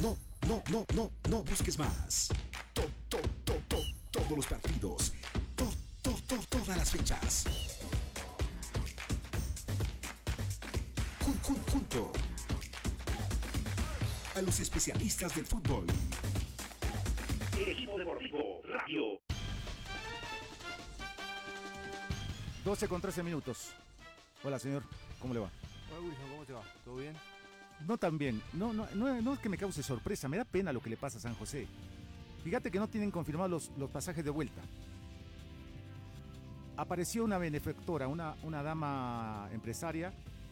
No, 0.01 0.17
no, 0.47 0.63
no, 0.71 0.85
no, 0.95 1.11
no 1.29 1.43
busques 1.43 1.77
más. 1.77 2.29
To, 2.73 2.81
to, 3.07 3.19
to, 3.45 3.53
to, 3.67 3.77
todos 4.09 4.31
los 4.31 4.47
partidos. 4.47 5.13
To, 5.55 5.65
to, 6.01 6.11
to, 6.27 6.37
todas 6.49 6.75
las 6.75 6.89
fechas. 6.89 7.43
Jun, 11.23 11.39
jun, 11.43 11.63
junto 11.71 12.11
a 14.35 14.41
los 14.41 14.59
especialistas 14.59 15.35
del 15.35 15.45
fútbol. 15.45 15.85
El 17.55 17.69
equipo 17.69 17.97
deportivo 17.99 18.61
radio. 18.65 19.26
12 22.67 22.89
con 22.89 22.99
13 22.99 23.23
minutos. 23.23 23.69
Hola, 24.43 24.59
señor. 24.59 24.83
¿Cómo 25.21 25.33
le 25.33 25.39
va? 25.39 25.49
Hola, 25.89 26.01
Wilson, 26.01 26.29
¿cómo 26.29 26.43
te 26.43 26.51
va? 26.51 26.61
¿Todo 26.83 26.97
bien? 26.97 27.15
No 27.87 27.97
tan 27.97 28.17
bien. 28.17 28.41
No, 28.51 28.73
no, 28.73 28.85
no, 28.93 29.21
no 29.21 29.33
es 29.35 29.39
que 29.39 29.47
me 29.47 29.57
cause 29.57 29.81
sorpresa. 29.81 30.27
Me 30.27 30.35
da 30.35 30.43
pena 30.43 30.73
lo 30.73 30.81
que 30.81 30.89
le 30.89 30.97
pasa 30.97 31.17
a 31.17 31.21
San 31.21 31.33
José. 31.35 31.65
Fíjate 32.43 32.69
que 32.69 32.77
no 32.77 32.89
tienen 32.89 33.09
confirmados 33.09 33.49
los, 33.49 33.77
los 33.77 33.89
pasajes 33.89 34.21
de 34.25 34.31
vuelta. 34.31 34.61
Apareció 36.75 37.23
una 37.23 37.37
benefactora, 37.37 38.09
una, 38.09 38.35
una 38.43 38.61
dama 38.61 39.47
empresaria 39.53 40.11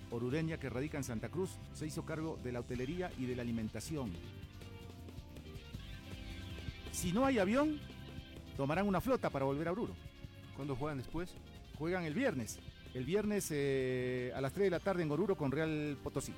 orureña 0.10 0.58
que 0.58 0.70
radica 0.70 0.98
en 0.98 1.04
Santa 1.04 1.28
Cruz. 1.28 1.50
Se 1.74 1.86
hizo 1.86 2.06
cargo 2.06 2.40
de 2.42 2.54
la 2.54 2.62
hotelería 2.62 3.12
y 3.18 3.26
de 3.26 3.36
la 3.36 3.42
alimentación. 3.42 4.14
Si 6.94 7.12
no 7.12 7.26
hay 7.26 7.40
avión, 7.40 7.78
tomarán 8.56 8.88
una 8.88 9.02
flota 9.02 9.30
para 9.30 9.44
volver 9.44 9.68
a 9.68 9.74
Oruro. 9.74 9.94
¿Cuándo 10.56 10.78
juegan 10.78 11.00
después? 11.00 11.36
Juegan 11.78 12.04
el 12.06 12.14
viernes. 12.14 12.60
El 12.94 13.04
viernes 13.06 13.48
eh, 13.52 14.32
a 14.36 14.42
las 14.42 14.54
3 14.54 14.66
de 14.66 14.70
la 14.72 14.80
tarde 14.80 15.04
en 15.04 15.12
Oruro 15.12 15.36
con 15.36 15.52
Real 15.52 15.98
Potosí. 16.02 16.34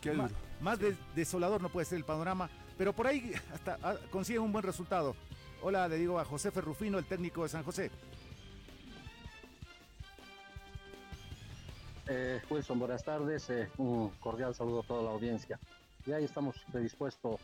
Qué 0.00 0.10
duro. 0.10 0.28
Más 0.60 0.78
de- 0.78 0.96
desolador 1.14 1.62
no 1.62 1.68
puede 1.70 1.86
ser 1.86 1.98
el 1.98 2.04
panorama, 2.04 2.50
pero 2.76 2.92
por 2.92 3.06
ahí 3.06 3.32
hasta 3.52 3.78
ah, 3.82 3.94
consiguen 4.10 4.42
un 4.42 4.52
buen 4.52 4.64
resultado. 4.64 5.14
Hola, 5.62 5.88
le 5.88 5.96
digo 5.96 6.18
a 6.18 6.24
José 6.24 6.50
Ferrufino, 6.50 6.98
el 6.98 7.04
técnico 7.06 7.44
de 7.44 7.48
San 7.48 7.62
José. 7.62 7.90
Eh, 12.08 12.40
Wilson, 12.50 12.78
buenas 12.78 13.04
tardes. 13.04 13.48
eh, 13.50 13.70
un 13.78 14.10
cordial 14.20 14.54
saludo 14.54 14.80
a 14.80 14.86
toda 14.86 15.02
la 15.04 15.10
audiencia. 15.10 15.58
Y 16.04 16.12
ahí 16.12 16.24
estamos 16.24 16.56
predispuestos 16.72 17.40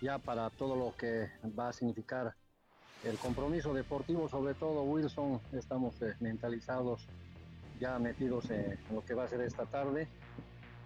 ya 0.00 0.18
para 0.18 0.50
todo 0.50 0.74
lo 0.74 0.94
que 0.96 1.30
va 1.58 1.68
a 1.68 1.72
significar 1.72 2.34
el 3.04 3.18
compromiso 3.18 3.74
deportivo, 3.74 4.28
sobre 4.28 4.54
todo 4.54 4.82
Wilson. 4.82 5.40
Estamos 5.52 6.00
eh, 6.02 6.14
mentalizados, 6.20 7.06
ya 7.80 7.98
metidos 7.98 8.50
eh, 8.50 8.78
en 8.88 8.94
lo 8.94 9.04
que 9.04 9.14
va 9.14 9.24
a 9.24 9.28
ser 9.28 9.40
esta 9.40 9.66
tarde. 9.66 10.06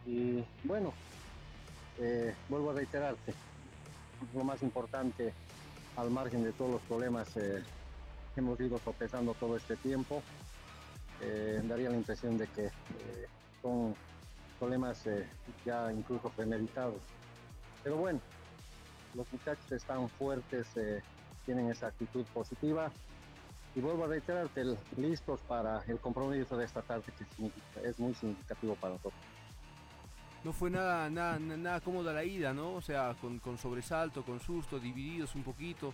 Y 0.07 0.43
bueno, 0.65 0.93
eh, 1.99 2.35
vuelvo 2.49 2.71
a 2.71 2.75
reiterarte, 2.75 3.35
lo 4.35 4.45
más 4.45 4.63
importante, 4.63 5.33
al 5.97 6.11
margen 6.11 6.45
de 6.45 6.53
todos 6.53 6.73
los 6.73 6.83
problemas 6.83 7.37
eh, 7.37 7.63
que 8.35 8.41
hemos 8.41 8.59
ido 8.61 8.79
sopesando 8.79 9.35
todo 9.35 9.57
este 9.57 9.77
tiempo, 9.77 10.23
eh, 11.23 11.61
daría 11.65 11.91
la 11.91 11.97
impresión 11.97 12.37
de 12.39 12.47
que 12.49 12.67
eh, 12.67 13.27
son 13.63 13.95
problemas 14.59 15.07
eh, 15.07 15.27
ya 15.65 15.93
incluso 15.93 16.31
premeditados. 16.31 17.01
Pero 17.83 17.97
bueno, 17.97 18.21
los 19.15 19.31
muchachos 19.33 19.73
están 19.73 20.09
fuertes, 20.11 20.67
eh, 20.77 21.03
tienen 21.47 21.71
esa 21.71 21.87
actitud 21.87 22.25
positiva 22.35 22.91
y 23.75 23.81
vuelvo 23.81 24.05
a 24.05 24.09
reiterarte, 24.09 24.65
listos 24.97 25.41
para 25.43 25.83
el 25.87 25.99
compromiso 25.99 26.57
de 26.57 26.65
esta 26.65 26.83
tarde 26.83 27.05
que 27.17 27.51
es 27.89 27.99
muy 27.99 28.15
significativo 28.15 28.75
para 28.75 28.95
nosotros. 28.95 29.21
No 30.45 30.53
fue 30.53 30.71
nada, 30.71 31.09
nada, 31.11 31.39
na- 31.39 31.57
nada 31.57 31.81
cómoda 31.81 32.13
la 32.13 32.25
ida, 32.25 32.53
¿no? 32.53 32.75
O 32.75 32.81
sea, 32.81 33.15
con, 33.21 33.39
con 33.39 33.59
sobresalto, 33.59 34.23
con 34.25 34.41
susto, 34.41 34.79
divididos 34.79 35.35
un 35.35 35.43
poquito 35.43 35.93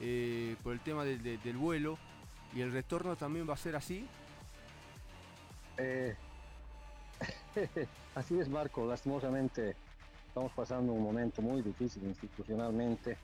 eh, 0.00 0.56
por 0.62 0.72
el 0.72 0.80
tema 0.80 1.04
del 1.04 1.56
vuelo. 1.56 1.98
¿Y 2.54 2.60
el 2.60 2.72
retorno 2.72 3.16
también 3.16 3.48
va 3.48 3.54
a 3.54 3.58
ser 3.58 3.76
así? 3.76 4.06
Eh, 5.78 6.14
así 8.14 8.38
es, 8.38 8.48
Marco. 8.48 8.86
Lastimosamente 8.86 9.76
estamos 10.28 10.52
pasando 10.52 10.92
un 10.92 11.02
momento 11.02 11.40
muy 11.42 11.62
difícil 11.62 12.04
institucionalmente. 12.04 13.16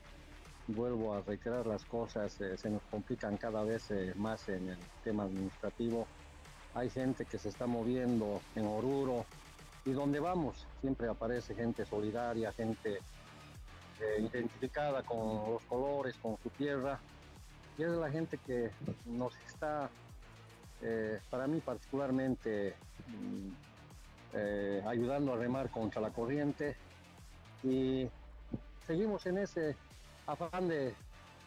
Vuelvo 0.75 1.15
a 1.15 1.21
reiterar 1.21 1.65
las 1.65 1.83
cosas, 1.83 2.39
eh, 2.41 2.55
se 2.55 2.69
nos 2.69 2.83
complican 2.91 3.37
cada 3.37 3.63
vez 3.63 3.89
eh, 3.89 4.13
más 4.15 4.47
en 4.49 4.69
el 4.69 4.77
tema 5.03 5.23
administrativo. 5.23 6.05
Hay 6.75 6.91
gente 6.91 7.25
que 7.25 7.39
se 7.39 7.49
está 7.49 7.65
moviendo 7.65 8.39
en 8.55 8.67
Oruro 8.67 9.25
y 9.83 9.93
donde 9.93 10.19
vamos 10.19 10.67
siempre 10.79 11.09
aparece 11.09 11.55
gente 11.55 11.85
solidaria, 11.85 12.51
gente 12.51 12.99
eh, 13.99 14.29
identificada 14.31 15.01
con 15.01 15.53
los 15.53 15.63
colores, 15.63 16.15
con 16.21 16.37
su 16.43 16.49
tierra. 16.51 16.99
Y 17.75 17.81
es 17.81 17.89
la 17.89 18.11
gente 18.11 18.37
que 18.37 18.69
nos 19.07 19.35
está 19.47 19.89
para 21.31 21.47
mí 21.47 21.59
particularmente 21.61 22.75
mm, 23.07 24.87
ayudando 24.87 25.33
a 25.33 25.37
remar 25.37 25.71
contra 25.71 25.99
la 25.99 26.11
corriente 26.11 26.75
y 27.63 28.07
seguimos 28.85 29.25
en 29.25 29.39
ese 29.39 29.75
afán 30.31 30.67
de, 30.67 30.93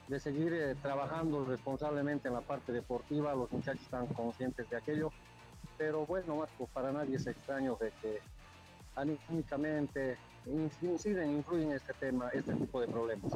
de 0.09 0.21
seguir 0.21 0.53
eh, 0.53 0.75
trabajando 0.83 1.45
responsablemente 1.45 2.29
en 2.29 2.35
la 2.35 2.41
parte 2.41 2.73
deportiva, 2.73 3.35
los 3.35 3.51
muchachos 3.53 3.83
están 3.83 4.07
conscientes 4.09 4.69
de 4.69 4.77
aquello, 4.77 5.13
pero 5.79 6.05
bueno, 6.05 6.45
para 6.73 6.93
nadie 6.93 7.17
es 7.17 7.27
extraño 7.27 7.77
de 7.81 7.93
que 8.03 8.19
anímicamente 8.97 10.19
inciden, 10.47 11.31
influyen 11.31 11.71
en 11.71 11.77
este 11.77 11.93
tema, 11.95 12.29
este 12.31 12.55
tipo 12.55 12.81
de 12.81 12.89
problemas. 12.89 13.33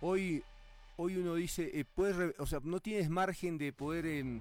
Hoy, 0.00 0.42
hoy 0.96 1.16
uno 1.16 1.34
dice, 1.34 1.70
eh, 1.74 2.34
o 2.38 2.46
sea, 2.46 2.60
no 2.62 2.80
tienes 2.80 3.10
margen 3.10 3.58
de 3.58 3.72
poder 3.72 4.06
em, 4.06 4.40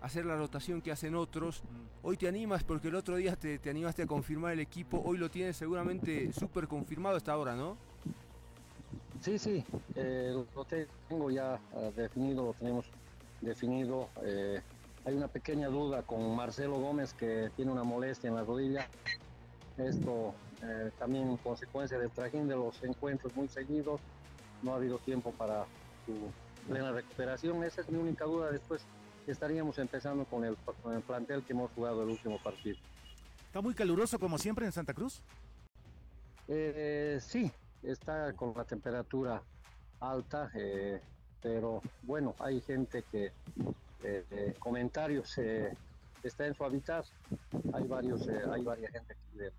hacer 0.00 0.26
la 0.26 0.36
rotación 0.36 0.80
que 0.80 0.92
hacen 0.92 1.14
otros. 1.14 1.62
Hoy 2.02 2.16
te 2.16 2.28
animas 2.28 2.64
porque 2.64 2.88
el 2.88 2.94
otro 2.94 3.16
día 3.16 3.36
te, 3.36 3.58
te 3.58 3.70
animaste 3.70 4.02
a 4.02 4.06
confirmar 4.06 4.52
el 4.52 4.60
equipo. 4.60 5.02
Hoy 5.04 5.18
lo 5.18 5.30
tienes 5.30 5.56
seguramente 5.56 6.32
súper 6.32 6.66
confirmado 6.68 7.16
hasta 7.16 7.32
ahora, 7.32 7.54
¿no? 7.54 7.76
Sí, 9.20 9.38
sí, 9.38 9.62
eh, 9.96 10.32
lo 10.32 10.66
tengo 11.08 11.30
ya 11.30 11.60
ah, 11.74 11.90
definido, 11.94 12.46
lo 12.46 12.52
tenemos 12.54 12.86
definido. 13.42 14.08
eh, 14.22 14.62
hay 15.04 15.14
una 15.14 15.28
pequeña 15.28 15.68
duda 15.68 16.02
con 16.02 16.34
Marcelo 16.36 16.78
Gómez 16.78 17.14
que 17.14 17.50
tiene 17.56 17.72
una 17.72 17.84
molestia 17.84 18.28
en 18.28 18.36
la 18.36 18.44
rodilla. 18.44 18.88
Esto 19.78 20.34
eh, 20.62 20.90
también 20.98 21.36
consecuencia 21.38 21.98
del 21.98 22.10
trajín 22.10 22.48
de 22.48 22.56
los 22.56 22.82
encuentros 22.82 23.34
muy 23.34 23.48
seguidos. 23.48 24.00
No 24.62 24.72
ha 24.72 24.76
habido 24.76 24.98
tiempo 24.98 25.32
para 25.32 25.64
su 26.04 26.14
plena 26.68 26.92
recuperación. 26.92 27.64
Esa 27.64 27.80
es 27.80 27.88
mi 27.88 27.98
única 27.98 28.26
duda. 28.26 28.50
Después 28.50 28.82
estaríamos 29.30 29.78
empezando 29.78 30.24
con 30.24 30.44
el, 30.44 30.56
con 30.82 30.94
el 30.94 31.02
plantel 31.02 31.42
que 31.42 31.52
hemos 31.52 31.70
jugado 31.72 32.02
el 32.02 32.10
último 32.10 32.38
partido. 32.42 32.76
¿Está 33.46 33.60
muy 33.60 33.74
caluroso 33.74 34.18
como 34.18 34.38
siempre 34.38 34.66
en 34.66 34.72
Santa 34.72 34.94
Cruz? 34.94 35.22
Eh, 36.48 37.18
sí, 37.20 37.50
está 37.82 38.32
con 38.34 38.52
la 38.56 38.64
temperatura 38.64 39.42
alta, 40.00 40.50
eh, 40.54 41.00
pero 41.42 41.82
bueno, 42.02 42.34
hay 42.38 42.60
gente 42.60 43.02
que 43.10 43.32
eh, 44.02 44.54
comentarios 44.58 45.36
está 46.22 46.46
en 46.46 46.54
su 46.54 46.64
hábitat. 46.64 47.06
Hay 47.72 47.84
varios, 47.84 48.26
hay 48.28 48.62
varias 48.62 48.92
gente 48.92 49.12
aquí 49.14 49.38
de- 49.38 49.52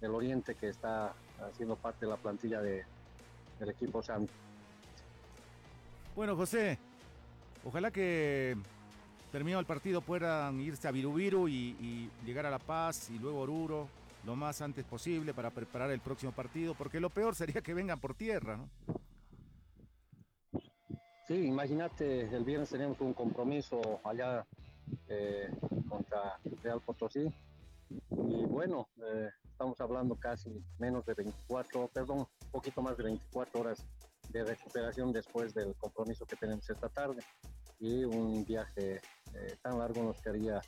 del 0.00 0.14
oriente 0.14 0.54
que 0.54 0.68
está 0.68 1.12
haciendo 1.42 1.76
parte 1.76 2.06
de 2.06 2.10
la 2.10 2.16
plantilla 2.16 2.60
de, 2.62 2.84
del 3.58 3.68
equipo 3.68 4.02
Santo. 4.02 4.32
Bueno, 6.16 6.34
José, 6.36 6.78
ojalá 7.64 7.90
que 7.90 8.56
terminado 9.32 9.60
el 9.60 9.66
partido 9.66 10.00
puedan 10.00 10.60
irse 10.60 10.88
a 10.88 10.90
Virubiru 10.90 11.48
y, 11.48 11.76
y 11.80 12.10
llegar 12.24 12.46
a 12.46 12.50
La 12.50 12.58
Paz 12.58 13.10
y 13.10 13.18
luego 13.18 13.40
Oruro 13.40 13.88
lo 14.24 14.36
más 14.36 14.60
antes 14.60 14.84
posible 14.84 15.32
para 15.32 15.50
preparar 15.50 15.90
el 15.90 16.00
próximo 16.00 16.32
partido, 16.32 16.74
porque 16.74 17.00
lo 17.00 17.10
peor 17.10 17.34
sería 17.34 17.62
que 17.62 17.74
vengan 17.74 18.00
por 18.00 18.14
tierra, 18.14 18.56
¿no? 18.56 18.68
Sí, 21.26 21.46
imagínate, 21.46 22.22
el 22.34 22.44
viernes 22.44 22.70
tenemos 22.70 23.00
un 23.00 23.14
compromiso 23.14 24.00
allá 24.02 24.44
eh, 25.08 25.48
contra 25.88 26.38
Real 26.62 26.80
Potosí. 26.80 27.32
Y 28.10 28.44
bueno, 28.46 28.88
eh, 28.96 29.28
estamos 29.44 29.80
hablando 29.80 30.16
casi 30.16 30.50
menos 30.80 31.06
de 31.06 31.14
24, 31.14 31.88
perdón, 31.94 32.18
un 32.18 32.50
poquito 32.50 32.82
más 32.82 32.96
de 32.96 33.04
24 33.04 33.60
horas 33.60 33.86
de 34.30 34.44
recuperación 34.44 35.12
después 35.12 35.54
del 35.54 35.74
compromiso 35.76 36.26
que 36.26 36.34
tenemos 36.34 36.68
esta 36.68 36.88
tarde. 36.88 37.22
Y 37.80 38.04
un 38.04 38.44
viaje 38.44 39.00
eh, 39.34 39.56
tan 39.62 39.78
largo 39.78 40.02
nos 40.02 40.20
quedaría 40.20 40.60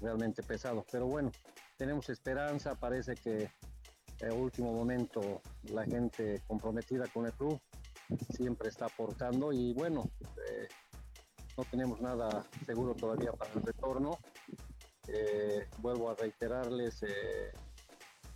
realmente 0.00 0.42
pesado. 0.42 0.84
Pero 0.92 1.06
bueno, 1.06 1.32
tenemos 1.76 2.08
esperanza, 2.10 2.74
parece 2.74 3.14
que 3.14 3.50
en 4.20 4.32
último 4.32 4.72
momento 4.72 5.42
la 5.64 5.84
gente 5.84 6.42
comprometida 6.46 7.06
con 7.06 7.26
el 7.26 7.32
club 7.32 7.60
siempre 8.30 8.68
está 8.68 8.86
aportando 8.86 9.52
y 9.52 9.72
bueno, 9.74 10.10
eh, 10.48 10.68
no 11.56 11.64
tenemos 11.64 12.00
nada 12.00 12.44
seguro 12.64 12.94
todavía 12.94 13.32
para 13.32 13.52
el 13.52 13.62
retorno. 13.62 14.18
Eh, 15.08 15.66
vuelvo 15.78 16.10
a 16.10 16.14
reiterarles, 16.14 17.02
eh, 17.02 17.52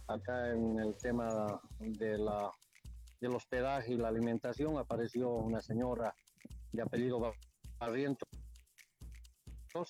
acá 0.08 0.50
en 0.50 0.78
el 0.78 0.96
tema 0.96 1.60
de 1.78 2.18
la, 2.18 2.50
del 3.20 3.34
hospedaje 3.34 3.92
y 3.92 3.96
la 3.96 4.08
alimentación 4.08 4.78
apareció 4.78 5.30
una 5.30 5.60
señora 5.60 6.14
de 6.72 6.82
apellido 6.82 7.34
Barrientos 7.82 8.28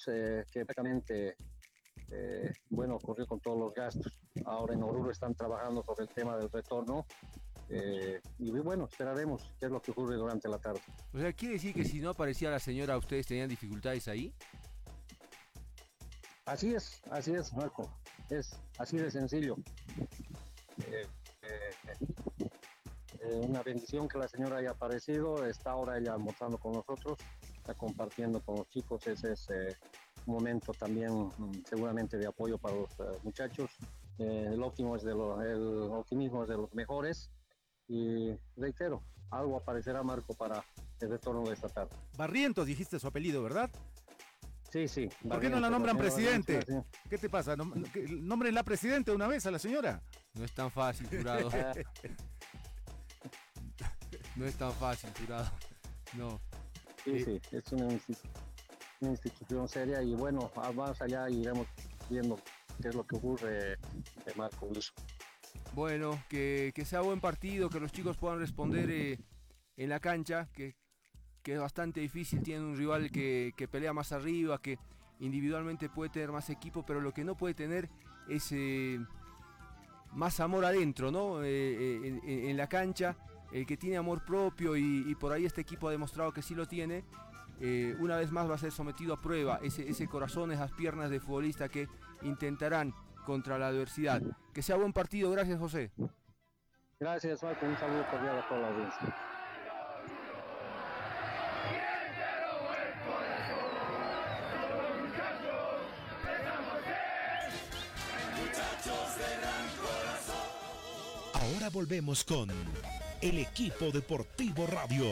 eh, 0.07 0.45
que 0.51 0.65
prácticamente 0.65 1.37
eh, 2.11 2.51
bueno, 2.71 2.97
ocurrió 2.97 3.27
con 3.27 3.39
todos 3.41 3.59
los 3.59 3.75
gastos. 3.75 4.19
Ahora 4.47 4.73
en 4.73 4.83
Oruro 4.83 5.11
están 5.11 5.35
trabajando 5.35 5.83
sobre 5.83 6.05
el 6.05 6.09
tema 6.09 6.39
del 6.39 6.51
retorno. 6.51 7.05
Eh, 7.69 8.19
y 8.39 8.51
bueno, 8.51 8.87
esperaremos 8.91 9.53
qué 9.61 9.67
es 9.67 9.73
lo 9.73 9.83
que 9.83 9.91
ocurre 9.91 10.17
durante 10.17 10.49
la 10.49 10.59
tarde. 10.59 10.81
O 11.13 11.19
sea, 11.19 11.35
¿quiere 11.35 11.55
decir 11.55 11.75
que 11.75 11.85
si 11.85 12.01
no 12.01 12.11
aparecía 12.11 12.51
la 12.51 12.59
señora, 12.59 12.97
ustedes 12.97 13.27
tenían 13.27 13.51
dificultades 13.51 14.09
ahí? 14.09 14.33
Así 16.47 16.75
es, 16.75 17.03
así 17.11 17.35
es, 17.35 17.53
Marco. 17.53 17.91
Es 18.31 18.59
así 18.79 18.97
de 18.97 19.11
sencillo. 19.11 19.57
Eh, 20.89 21.07
una 23.35 23.63
bendición 23.63 24.09
que 24.09 24.19
la 24.19 24.29
señora 24.29 24.59
haya 24.59 24.71
aparecido. 24.71 25.47
Está 25.47 25.73
ahora 25.73 25.99
ella 25.99 26.15
almorzando 26.15 26.59
con 26.59 26.73
nosotros, 26.73 27.19
está 27.63 27.75
compartiendo 27.75 28.41
con 28.41 28.57
los 28.57 28.69
chicos. 28.69 29.07
Ese 29.07 29.33
es 29.33 29.49
un 30.27 30.35
momento 30.35 30.73
también 30.73 31.13
mm, 31.13 31.63
seguramente 31.65 32.19
de 32.19 32.27
apoyo 32.27 32.59
para 32.59 32.77
los 32.77 32.91
uh, 32.99 33.19
muchachos. 33.23 33.71
Eh, 34.19 34.51
el, 34.53 34.63
óptimo 34.63 34.97
es 34.97 35.03
de 35.03 35.13
lo, 35.13 35.41
el 35.41 35.91
optimismo 35.93 36.43
es 36.43 36.49
de 36.49 36.57
los 36.57 36.75
mejores 36.75 37.31
y 37.89 38.33
reitero, 38.57 39.03
algo 39.31 39.57
aparecerá 39.57 40.03
Marco 40.03 40.35
para 40.35 40.65
el 41.01 41.11
retorno 41.11 41.45
de 41.45 41.55
esta 41.55 41.69
tarde. 41.69 41.97
Barrientos 42.17 42.67
dijiste 42.67 42.99
su 42.99 43.07
apellido, 43.07 43.43
¿verdad? 43.43 43.71
Sí, 44.71 44.89
sí. 44.89 45.09
¿Por 45.29 45.41
qué 45.41 45.51
no 45.51 45.61
la 45.61 45.71
nombran 45.71 45.99
presidente? 45.99 46.61
¿Qué 47.09 47.19
te 47.19 47.29
pasa? 47.29 47.57
¿Nombren 47.57 48.55
la 48.55 48.63
presidente 48.63 49.13
una 49.13 49.27
vez 49.27 49.45
a 49.47 49.51
la 49.51 49.59
señora? 49.59 50.03
No 50.35 50.45
es 50.45 50.53
tan 50.53 50.71
fácil, 50.71 51.09
jurado. 51.09 51.51
no 54.37 54.47
es 54.47 54.57
tan 54.57 54.73
fácil, 54.73 55.11
jurado. 55.21 55.51
No. 56.17 56.41
Sí, 57.05 57.25
sí, 57.25 57.41
es 57.51 57.73
una 57.73 57.89
una 59.03 59.11
institución 59.11 59.69
seria 59.69 60.03
y 60.03 60.15
bueno, 60.15 60.51
más 60.75 61.03
allá 61.03 61.29
iremos 61.29 61.67
viendo 62.09 62.39
qué 62.81 62.89
es 62.89 62.95
lo 62.95 63.05
que 63.05 63.17
ocurre, 63.17 63.51
de 63.51 64.35
Marco 64.37 64.67
Luis. 64.73 64.93
Bueno, 65.75 66.23
que, 66.29 66.73
que, 66.75 66.85
sea 66.85 67.01
buen 67.01 67.21
partido, 67.21 67.69
que 67.69 67.81
los 67.81 67.93
chicos 67.93 68.17
puedan 68.17 68.39
responder 68.39 68.91
eh, 68.91 69.19
en 69.77 69.89
la 69.89 70.01
cancha, 70.01 70.49
que, 70.53 70.77
que, 71.43 71.55
es 71.55 71.61
bastante 71.61 72.01
difícil, 72.01 72.43
tienen 72.43 72.65
un 72.65 72.77
rival 72.77 73.11
que, 73.11 73.53
que, 73.57 73.69
pelea 73.69 73.93
más 73.93 74.13
arriba, 74.13 74.61
que 74.61 74.79
individualmente 75.19 75.89
puede 75.89 76.11
tener 76.11 76.31
más 76.31 76.51
equipo, 76.51 76.85
pero 76.85 77.01
lo 77.01 77.13
que 77.13 77.25
no 77.25 77.37
puede 77.37 77.55
tener 77.55 77.89
es 78.29 78.53
eh, 78.53 79.01
más 80.13 80.41
amor 80.41 80.65
adentro, 80.65 81.11
¿no? 81.11 81.43
Eh, 81.43 82.07
en, 82.07 82.21
en, 82.25 82.57
la 82.57 82.69
cancha, 82.69 83.17
el 83.53 83.67
que 83.67 83.77
tiene 83.77 83.97
amor 83.97 84.25
propio 84.25 84.77
y, 84.77 85.05
y 85.07 85.15
por 85.15 85.33
ahí 85.33 85.45
este 85.45 85.61
equipo 85.61 85.89
ha 85.89 85.91
demostrado 85.91 86.33
que 86.33 86.43
sí 86.43 86.55
lo 86.55 86.67
tiene, 86.67 87.05
eh, 87.61 87.95
una 88.01 88.17
vez 88.17 88.33
más 88.33 88.51
va 88.51 88.57
a 88.57 88.59
ser 88.59 88.73
sometido 88.73 89.15
a 89.15 89.21
prueba 89.21 89.61
ese, 89.63 89.89
ese 89.89 90.09
corazón, 90.09 90.51
esas 90.51 90.73
piernas 90.73 91.11
de 91.11 91.21
futbolista 91.21 91.69
que 91.69 91.89
intentarán 92.23 92.93
contra 93.25 93.57
la 93.57 93.69
adversidad. 93.69 94.21
Que 94.53 94.63
sea 94.63 94.77
buen 94.77 94.93
partido, 94.93 95.31
gracias 95.31 95.61
José. 95.61 95.93
Gracias, 96.99 97.43
Marco, 97.43 97.67
un 97.67 97.77
saludo 97.77 98.05
cordial 98.11 98.39
a 98.39 98.49
toda 98.49 98.61
la 98.61 98.69
audiencia. 98.69 99.17
Ahora 111.35 111.71
volvemos 111.71 112.25
con 112.25 112.49
el 113.23 113.39
equipo 113.39 113.93
deportivo 113.93 114.67
radio. 114.67 115.05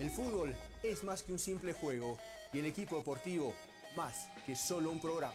El 0.00 0.10
fútbol 0.10 0.52
es 0.82 1.04
más 1.04 1.22
que 1.22 1.32
un 1.32 1.38
simple 1.38 1.74
juego 1.74 2.18
y 2.52 2.58
el 2.58 2.66
equipo 2.66 2.96
deportivo 2.96 3.54
más 3.96 4.28
que 4.44 4.56
solo 4.56 4.90
un 4.90 5.00
programa. 5.00 5.34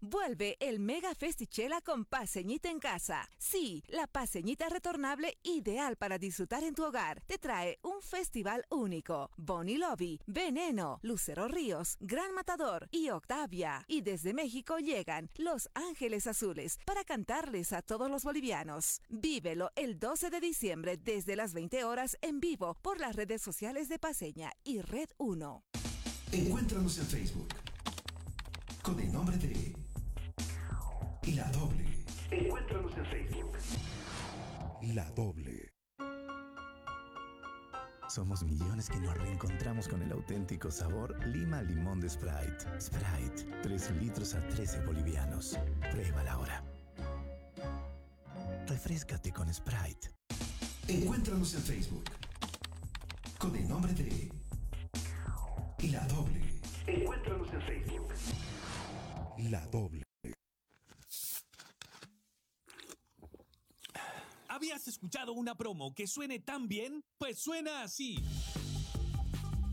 Vuelve 0.00 0.56
el 0.60 0.80
Mega 0.80 1.14
Festichela 1.14 1.80
con 1.80 2.04
paseñita 2.04 2.70
en 2.70 2.78
casa. 2.78 3.28
Sí, 3.38 3.82
la 3.88 4.06
paseñita 4.06 4.68
retornable 4.68 5.38
ideal 5.42 5.96
para 5.96 6.18
disfrutar 6.18 6.64
en 6.64 6.74
tu 6.74 6.84
hogar. 6.84 7.22
Te 7.26 7.38
trae 7.38 7.78
un 7.82 8.02
festival 8.02 8.64
único. 8.70 9.30
Bonnie 9.36 9.78
Lobby, 9.78 10.20
Veneno, 10.26 10.98
Lucero 11.02 11.48
Ríos, 11.48 11.96
Gran 12.00 12.34
Matador 12.34 12.88
y 12.90 13.10
Octavia. 13.10 13.84
Y 13.88 14.02
desde 14.02 14.34
México 14.34 14.78
llegan 14.78 15.30
Los 15.36 15.70
Ángeles 15.74 16.26
Azules 16.26 16.78
para 16.84 17.04
cantarles 17.04 17.72
a 17.72 17.82
todos 17.82 18.10
los 18.10 18.24
bolivianos. 18.24 19.00
Vívelo 19.08 19.70
el 19.76 19.98
12 19.98 20.30
de 20.30 20.40
diciembre 20.40 20.96
desde 20.96 21.36
las 21.36 21.54
20 21.54 21.84
horas 21.84 22.18
en 22.20 22.40
vivo 22.40 22.76
por 22.82 23.00
las 23.00 23.16
redes 23.16 23.42
sociales 23.42 23.88
de 23.88 23.98
Paseña 23.98 24.52
y 24.64 24.80
Red 24.80 25.10
1. 25.18 25.64
Encuéntranos 26.32 26.98
en 26.98 27.06
Facebook 27.06 27.48
con 28.82 28.98
el 29.00 29.12
nombre 29.12 29.36
de 29.36 29.74
La 31.34 31.50
Doble. 31.52 31.84
Encuéntranos 32.30 32.96
en 32.96 33.06
Facebook. 33.06 33.58
La 34.94 35.10
Doble. 35.10 35.70
Somos 38.08 38.42
millones 38.42 38.88
que 38.88 38.98
nos 38.98 39.16
reencontramos 39.16 39.86
con 39.86 40.02
el 40.02 40.12
auténtico 40.12 40.70
sabor 40.70 41.16
Lima 41.26 41.62
Limón 41.62 42.00
de 42.00 42.08
Sprite. 42.08 42.80
Sprite, 42.80 43.44
3 43.62 43.90
litros 44.00 44.34
a 44.34 44.40
13 44.48 44.84
bolivianos. 44.84 45.58
Pruébala 45.92 46.32
ahora. 46.32 46.64
Refrescate 48.66 49.32
con 49.32 49.52
Sprite. 49.52 50.10
Encuéntranos 50.88 51.54
en 51.54 51.62
Facebook 51.62 52.04
con 53.38 53.54
el 53.54 53.68
nombre 53.68 53.92
de 53.92 54.32
La 55.88 56.06
Doble. 56.08 56.40
Encuéntranos 56.86 57.52
en 57.52 57.62
Facebook. 57.62 58.12
La 59.48 59.66
doble. 59.66 60.02
¿Habías 64.48 64.86
escuchado 64.88 65.32
una 65.32 65.54
promo 65.54 65.94
que 65.94 66.06
suene 66.06 66.40
tan 66.40 66.68
bien? 66.68 67.02
Pues 67.16 67.38
suena 67.38 67.82
así. 67.82 68.18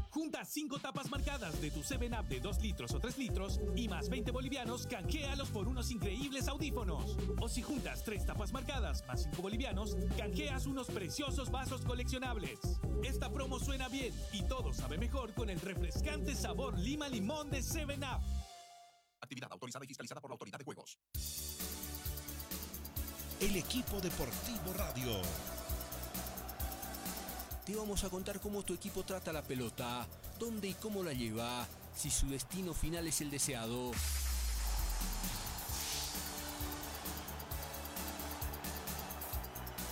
Junta 0.10 0.46
5 0.46 0.80
tapas 0.80 1.12
marcadas 1.12 1.60
de 1.62 1.70
tu 1.70 1.82
7-Up 1.82 2.28
de 2.28 2.40
2 2.40 2.62
litros 2.62 2.94
o 2.94 3.00
3 3.00 3.18
litros 3.18 3.60
y 3.76 3.88
más 3.88 4.10
20 4.10 4.32
bolivianos, 4.32 4.88
canjealos 4.88 5.50
por 5.50 5.68
unos 5.68 5.92
increíbles 5.92 6.48
audífonos. 6.48 7.18
O 7.42 7.50
si 7.50 7.62
juntas 7.62 8.04
3 8.06 8.26
tapas 8.26 8.54
marcadas 8.54 9.04
más 9.08 9.24
5 9.24 9.42
bolivianos, 9.42 9.98
canjeas 10.18 10.66
unos 10.66 10.88
preciosos 10.88 11.52
vasos 11.52 11.82
coleccionables. 11.82 12.60
Esta 13.04 13.32
promo 13.32 13.60
suena 13.60 13.90
bien 13.90 14.14
y 14.32 14.44
todo 14.44 14.72
sabe 14.74 14.98
mejor 14.98 15.34
con 15.34 15.50
el 15.50 15.60
refrescante 15.60 16.36
sabor 16.36 16.80
lima 16.80 17.10
limón 17.10 17.50
de 17.50 17.60
7-Up. 17.60 18.47
Actividad 19.28 19.52
autorizada 19.52 19.84
y 19.84 19.90
fiscalizada 19.90 20.22
por 20.22 20.32
la 20.32 20.36
Autoridad 20.36 20.58
de 20.58 20.64
Juegos. 20.64 20.98
el 23.42 23.56
equipo 23.58 24.00
deportivo 24.00 24.74
radio. 24.74 25.22
Te 27.66 27.76
vamos 27.76 28.06
a 28.06 28.10
contar 28.10 28.40
cómo 28.40 28.64
tu 28.64 28.74
equipo 28.74 29.04
trata 29.04 29.34
la 29.34 29.42
pelota, 29.42 30.08
dónde 30.40 30.70
y 30.70 30.74
cómo 30.76 31.04
la 31.04 31.12
lleva, 31.12 31.68
si 31.94 32.10
su 32.10 32.30
destino 32.30 32.74
final 32.74 33.06
es 33.06 33.20
el 33.20 33.30
deseado. 33.30 33.92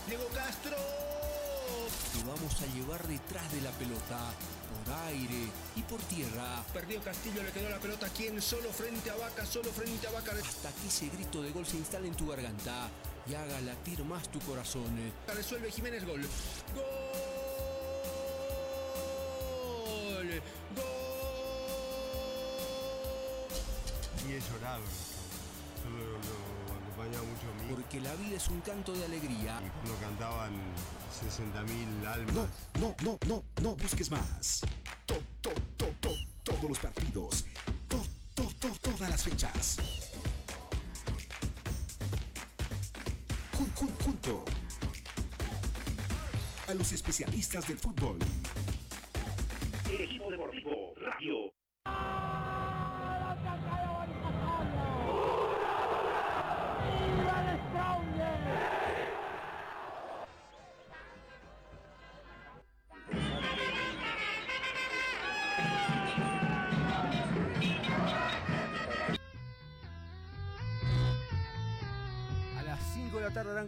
Diego 0.07 0.27
Castro. 0.33 0.77
Te 2.13 2.23
vamos 2.23 2.61
a 2.61 2.65
llevar 2.73 3.05
detrás 3.05 3.51
de 3.51 3.61
la 3.61 3.71
pelota, 3.71 4.33
por 4.85 4.93
aire 5.07 5.49
y 5.75 5.81
por 5.81 5.99
tierra. 6.03 6.63
Perdió 6.73 7.01
Castillo, 7.01 7.43
le 7.43 7.51
quedó 7.51 7.69
la 7.69 7.79
pelota 7.79 8.05
a 8.05 8.09
quien, 8.09 8.41
solo 8.41 8.71
frente 8.71 9.09
a 9.09 9.15
Vaca, 9.15 9.45
solo 9.45 9.71
frente 9.71 10.07
a 10.07 10.11
Vaca. 10.11 10.31
Hasta 10.31 10.71
que 10.71 10.87
ese 10.87 11.09
grito 11.09 11.41
de 11.41 11.51
gol 11.51 11.65
se 11.65 11.77
instale 11.77 12.07
en 12.07 12.15
tu 12.15 12.27
garganta 12.27 12.89
y 13.27 13.33
haga 13.33 13.59
latir 13.61 14.03
más 14.03 14.29
tu 14.29 14.39
corazón. 14.39 15.11
Resuelve 15.27 15.71
Jiménez 15.71 16.05
gol. 16.05 16.21
¡Gol! 16.75 16.85
¡Gol! 20.75 20.85
Y 24.27 24.33
he 24.33 24.39
llorado. 24.39 25.14
Porque 27.95 28.09
la 28.09 28.15
vida 28.15 28.35
es 28.35 28.49
un 28.49 28.59
canto 28.59 28.91
de 28.91 29.05
alegría. 29.05 29.61
Y 29.65 29.69
cuando 29.69 29.99
cantaban 30.01 30.51
60.000 31.23 32.05
almas. 32.05 32.35
No, 32.35 32.47
no, 32.81 32.95
no, 33.03 33.17
no, 33.25 33.43
no 33.61 33.75
busques 33.77 34.11
más. 34.11 34.61
To, 35.05 35.15
to, 35.39 35.51
to, 35.77 35.85
to, 36.01 36.09
todos 36.43 36.63
los 36.63 36.79
partidos. 36.79 37.45
To, 37.87 38.03
to, 38.33 38.49
to, 38.59 38.69
todas 38.81 39.09
las 39.09 39.23
fechas. 39.23 39.77
Jun, 43.57 43.71
jun, 43.75 43.89
junto 44.03 44.43
a 46.67 46.73
los 46.73 46.91
especialistas 46.91 47.65
del 47.65 47.77
fútbol. 47.77 48.19
El 49.89 50.01
equipo 50.01 50.29
deportivo 50.31 50.54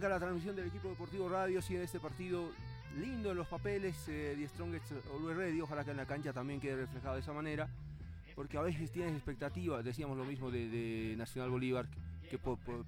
la 0.08 0.18
transmisión 0.18 0.56
del 0.56 0.66
equipo 0.66 0.88
deportivo 0.88 1.28
radio. 1.28 1.60
Sigue 1.62 1.82
este 1.82 2.00
partido 2.00 2.50
lindo 2.98 3.30
en 3.30 3.36
los 3.36 3.46
papeles. 3.46 3.96
Eh, 4.08 4.34
The 4.38 4.48
Strongest 4.48 4.92
Always 5.14 5.36
Ready. 5.36 5.60
Ojalá 5.60 5.84
que 5.84 5.90
en 5.90 5.96
la 5.96 6.06
cancha 6.06 6.32
también 6.32 6.60
quede 6.60 6.76
reflejado 6.76 7.14
de 7.14 7.20
esa 7.20 7.32
manera. 7.32 7.68
Porque 8.34 8.56
a 8.56 8.62
veces 8.62 8.90
tienes 8.90 9.14
expectativas. 9.14 9.84
Decíamos 9.84 10.16
lo 10.16 10.24
mismo 10.24 10.50
de, 10.50 11.14
Nacional 11.16 11.50
Bolívar, 11.50 11.86
que 12.30 12.38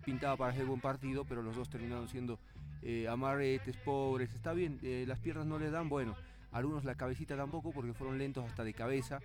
pintaba 0.04 0.36
para 0.36 0.52
hacer 0.52 0.64
buen 0.64 0.80
partido, 0.80 1.24
pero 1.24 1.42
los 1.42 1.56
dos 1.56 1.68
terminaron 1.68 2.08
siendo 2.08 2.38
eh, 2.82 3.08
amarretes, 3.08 3.76
pobres. 3.78 4.32
Está 4.32 4.52
bien, 4.52 4.78
eh, 4.82 5.04
las 5.08 5.18
piernas 5.18 5.46
no 5.46 5.58
les 5.58 5.72
dan. 5.72 5.88
Bueno, 5.88 6.14
algunos 6.52 6.84
la 6.84 6.94
cabecita 6.94 7.36
tampoco, 7.36 7.72
porque 7.72 7.92
fueron 7.94 8.18
lentos 8.18 8.44
hasta 8.44 8.64
de 8.64 8.74
cabeza. 8.74 9.20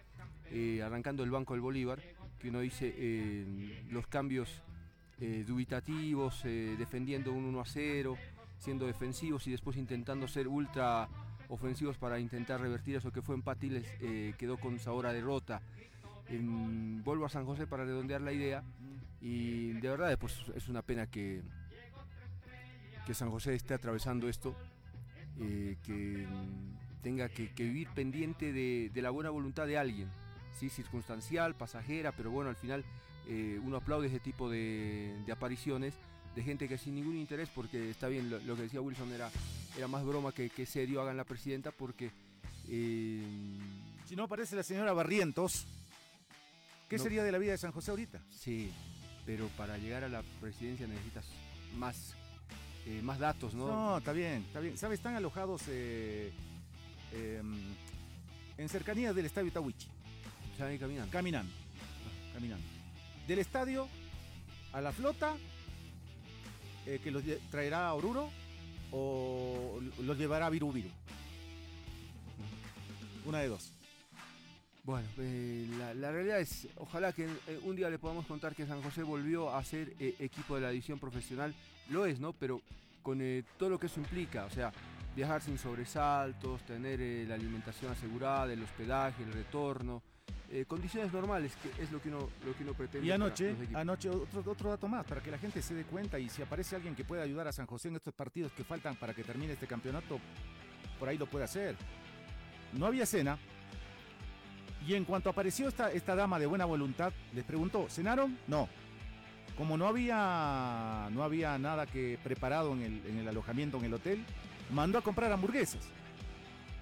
eh, 0.52 0.82
arrancando 0.84 1.24
el 1.24 1.32
banco 1.32 1.54
del 1.54 1.62
Bolívar, 1.62 2.00
que 2.40 2.50
uno 2.50 2.60
dice 2.60 2.94
eh, 2.98 3.84
los 3.90 4.08
cambios 4.08 4.62
eh, 5.22 5.46
dubitativos, 5.48 6.44
eh, 6.44 6.76
defendiendo 6.78 7.32
un 7.32 7.46
1 7.46 7.62
a 7.62 7.66
0, 7.66 8.18
siendo 8.60 8.86
defensivos 8.86 9.48
y 9.48 9.52
después 9.52 9.78
intentando 9.78 10.28
ser 10.28 10.48
ultra 10.48 11.08
ofensivos 11.48 11.98
para 11.98 12.20
intentar 12.20 12.60
revertir 12.60 12.98
eso 12.98 13.14
que 13.14 13.22
fue 13.22 13.36
empate 13.36 13.68
y 13.68 13.70
les 13.70 13.88
eh, 14.02 14.34
quedó 14.38 14.58
con 14.58 14.78
sabor 14.78 15.06
a 15.06 15.14
derrota. 15.14 15.62
Em, 16.28 17.02
vuelvo 17.04 17.26
a 17.26 17.30
San 17.30 17.46
José 17.46 17.66
para 17.66 17.86
redondear 17.86 18.20
la 18.20 18.34
idea 18.34 18.64
y 19.22 19.74
de 19.74 19.90
verdad 19.90 20.18
pues, 20.20 20.38
es 20.54 20.68
una 20.68 20.82
pena 20.82 21.08
que, 21.08 21.42
que 23.06 23.14
San 23.14 23.30
José 23.30 23.56
esté 23.56 23.74
atravesando 23.74 24.28
esto, 24.28 24.54
que 25.38 26.28
tenga 27.02 27.30
que, 27.30 27.54
que 27.54 27.64
vivir 27.64 27.88
pendiente 27.90 28.52
de, 28.52 28.90
de 28.94 29.02
la 29.02 29.12
buena 29.12 29.30
voluntad 29.30 29.68
de 29.68 29.78
alguien, 29.78 30.10
¿sí? 30.54 30.70
circunstancial, 30.70 31.56
pasajera, 31.56 32.12
pero 32.12 32.32
bueno, 32.32 32.50
al 32.50 32.56
final 32.56 32.84
eh, 33.28 33.60
uno 33.64 33.78
aplaude 33.78 34.08
ese 34.08 34.20
tipo 34.20 34.50
de, 34.50 35.16
de 35.26 35.32
apariciones 35.32 35.94
de 36.36 36.44
gente 36.44 36.68
que 36.68 36.78
sin 36.78 36.96
ningún 36.96 37.16
interés, 37.18 37.50
porque 37.54 37.90
está 37.90 38.08
bien, 38.08 38.30
lo, 38.30 38.40
lo 38.40 38.56
que 38.56 38.64
decía 38.64 38.82
Wilson 38.82 39.12
era, 39.14 39.30
era 39.78 39.88
más 39.88 40.04
broma 40.06 40.32
que, 40.34 40.50
que 40.50 40.66
serio, 40.66 41.02
hagan 41.02 41.16
la 41.18 41.24
presidenta, 41.24 41.72
porque... 41.72 42.12
eh, 42.68 43.24
Si 44.08 44.16
no 44.16 44.24
aparece 44.24 44.56
la 44.56 44.64
señora 44.64 44.92
Barrientos, 44.94 45.66
¿qué 46.90 46.98
No. 46.98 47.04
sería 47.04 47.24
de 47.24 47.32
la 47.32 47.38
vida 47.38 47.52
de 47.54 47.58
San 47.58 47.72
José 47.72 47.92
ahorita? 47.92 48.20
Sí, 48.30 48.70
pero 49.26 49.48
para 49.58 49.78
llegar 49.78 50.04
a 50.04 50.10
la 50.10 50.22
presidencia 50.42 50.86
necesitas 50.88 51.26
más, 51.78 52.14
eh, 52.86 53.00
más 53.02 53.18
datos, 53.18 53.54
¿no? 53.56 53.68
No, 53.68 53.98
está 53.98 54.12
bien, 54.12 54.44
está 54.48 54.60
bien. 54.60 54.78
¿Sabes? 54.78 55.00
Están 55.00 55.16
alojados 55.16 55.64
eh, 55.70 56.32
em, 57.14 57.56
en 58.58 58.70
cercanías 58.70 59.16
del 59.16 59.26
estadio 59.26 59.52
Tawichi. 59.54 59.88
Se 60.58 60.62
van 60.64 60.72
a 60.72 60.74
ir 60.76 60.80
caminando. 60.82 61.12
Caminando. 61.12 61.52
Caminando. 62.34 62.66
Del 63.28 63.40
estadio 63.40 63.88
a 64.74 64.82
la 64.82 64.92
flota, 64.92 65.36
eh, 66.86 67.00
que 67.04 67.12
los 67.12 67.24
traerá 67.50 67.88
a 67.88 67.94
Oruro, 67.94 68.30
o 68.92 69.80
los 70.04 70.18
llevará 70.18 70.46
a 70.46 70.50
Viru 70.50 70.72
Viru. 70.72 70.90
Una 73.26 73.40
de 73.40 73.48
dos. 73.48 73.72
Bueno, 74.84 75.08
eh, 75.18 75.68
la, 75.80 75.96
la 75.96 76.12
realidad 76.12 76.40
es, 76.40 76.68
ojalá 76.76 77.12
que 77.12 77.26
eh, 77.26 77.60
un 77.64 77.76
día 77.76 77.90
le 77.90 77.98
podamos 77.98 78.28
contar 78.28 78.56
que 78.56 78.68
San 78.68 78.84
José 78.84 79.02
volvió 79.02 79.52
a 79.52 79.64
ser 79.64 79.96
eh, 80.00 80.16
equipo 80.20 80.54
de 80.54 80.62
la 80.62 80.70
división 80.70 81.00
profesional. 81.00 81.56
Lo 81.90 82.06
es, 82.06 82.20
¿no? 82.20 82.34
Pero 82.34 82.62
con 83.02 83.20
todo 83.58 83.70
lo 83.70 83.80
que 83.80 83.88
eso 83.88 84.00
implica, 84.00 84.46
o 84.46 84.50
sea, 84.52 84.72
viajar 85.16 85.42
sin 85.42 85.58
sobresaltos, 85.58 86.62
tener 86.64 87.00
la 87.28 87.34
alimentación 87.34 87.92
asegurada, 87.92 88.54
el 88.54 88.62
hospedaje, 88.62 89.24
el 89.24 89.34
retorno, 89.34 90.04
eh, 90.52 90.66
condiciones 90.68 91.12
normales, 91.12 91.54
que 91.62 91.84
es 91.84 91.92
lo 91.92 92.02
que 92.02 92.10
uno, 92.10 92.30
lo 92.46 92.56
que 92.56 92.64
uno 92.64 92.74
pretende. 92.74 93.08
Y 93.08 93.12
anoche, 93.12 93.56
anoche 93.74 94.10
otro, 94.10 94.44
otro 94.46 94.70
dato 94.70 94.88
más, 94.88 95.06
para 95.06 95.22
que 95.22 95.32
la 95.32 95.38
gente 95.38 95.62
se 95.62 95.74
dé 95.74 95.84
cuenta 95.84 96.20
y 96.20 96.30
si 96.30 96.42
aparece 96.42 96.76
alguien 96.76 96.96
que 96.96 97.04
pueda 97.04 97.24
ayudar 97.24 97.48
a 97.48 97.52
San 97.52 97.66
José 97.66 97.88
en 97.88 97.96
estos 97.96 98.14
partidos 98.14 98.52
que 98.52 98.64
faltan 98.64 98.96
para 98.96 99.14
que 99.14 99.24
termine 99.24 99.54
este 99.54 99.68
campeonato, 99.68 100.20
por 101.00 101.10
ahí 101.10 101.18
lo 101.18 101.26
puede 101.26 101.46
hacer. 101.46 101.76
No 102.74 102.86
había 102.86 103.06
cena. 103.06 103.38
Y 104.88 104.94
en 104.94 105.04
cuanto 105.04 105.30
apareció 105.30 105.68
esta, 105.68 105.92
esta 105.92 106.16
dama 106.16 106.38
de 106.38 106.46
buena 106.46 106.66
voluntad, 106.66 107.12
les 107.34 107.44
preguntó, 107.44 107.88
¿cenaron? 107.90 108.38
No. 108.48 108.70
Como 109.58 109.78
no 109.78 109.88
había, 109.88 111.10
no 111.12 111.24
había 111.24 111.58
nada 111.58 111.88
que 111.88 112.20
preparado 112.24 112.74
en 112.74 112.82
el, 112.84 113.06
en 113.08 113.18
el 113.18 113.28
alojamiento 113.28 113.78
en 113.78 113.86
el 113.86 113.94
hotel, 113.96 114.24
mandó 114.72 115.00
a 115.00 115.02
comprar 115.02 115.32
hamburguesas. 115.32 115.82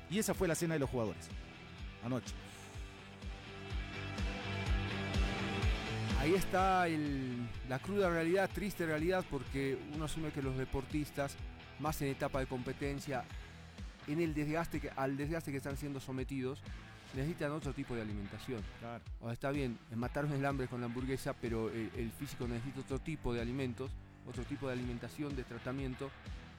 Y 0.09 0.19
esa 0.19 0.33
fue 0.33 0.47
la 0.47 0.55
cena 0.55 0.73
de 0.73 0.81
los 0.81 0.89
jugadores. 0.89 1.29
Anoche. 2.03 2.33
Ahí 6.23 6.35
está 6.35 6.87
el- 6.87 7.49
la 7.67 7.79
cruda 7.79 8.09
realidad, 8.09 8.49
triste 8.53 8.85
realidad, 8.85 9.25
porque 9.29 9.77
uno 9.93 10.05
asume 10.05 10.31
que 10.31 10.41
los 10.41 10.57
deportistas, 10.57 11.35
más 11.81 12.01
en 12.01 12.07
etapa 12.07 12.39
de 12.39 12.45
competencia, 12.45 13.25
en 14.07 14.21
el 14.21 14.33
desgaste 14.33 14.79
que, 14.79 14.89
al 14.95 15.17
desgaste 15.17 15.51
que 15.51 15.57
están 15.57 15.75
siendo 15.75 15.99
sometidos, 15.99 16.61
necesitan 17.13 17.51
otro 17.51 17.73
tipo 17.73 17.93
de 17.93 18.03
alimentación. 18.03 18.61
O 19.19 19.31
está 19.31 19.51
bien, 19.51 19.77
mataron 19.97 20.31
el 20.31 20.45
hambre 20.45 20.67
con 20.69 20.79
la 20.79 20.85
hamburguesa, 20.85 21.33
pero 21.33 21.69
eh, 21.69 21.89
el 21.97 22.09
físico 22.11 22.47
necesita 22.47 22.79
otro 22.79 22.99
tipo 22.99 23.33
de 23.33 23.41
alimentos, 23.41 23.91
otro 24.25 24.43
tipo 24.45 24.67
de 24.67 24.73
alimentación, 24.73 25.35
de 25.35 25.43
tratamiento, 25.43 26.09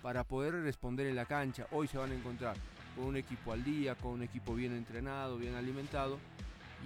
para 0.03 0.25
poder 0.25 0.53
responder 0.63 1.07
en 1.07 1.17
la 1.17 1.25
cancha. 1.25 1.67
Hoy 1.71 1.89
se 1.89 1.97
van 1.97 2.11
a 2.11 2.15
encontrar 2.15 2.55
con 2.95 3.07
un 3.07 3.17
equipo 3.17 3.53
al 3.53 3.65
día, 3.65 3.95
con 3.95 4.13
un 4.13 4.23
equipo 4.25 4.55
bien 4.55 4.75
entrenado, 4.75 5.39
bien 5.39 5.55
alimentado, 5.55 6.19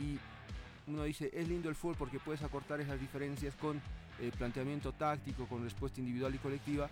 y 0.00 0.16
uno 0.88 1.04
dice, 1.04 1.30
es 1.32 1.48
lindo 1.48 1.68
el 1.68 1.74
fútbol 1.74 1.96
porque 1.98 2.18
puedes 2.18 2.42
acortar 2.42 2.80
esas 2.80 3.00
diferencias 3.00 3.54
con 3.56 3.80
eh, 4.20 4.30
planteamiento 4.36 4.92
táctico, 4.92 5.46
con 5.46 5.62
respuesta 5.62 6.00
individual 6.00 6.34
y 6.34 6.38
colectiva, 6.38 6.88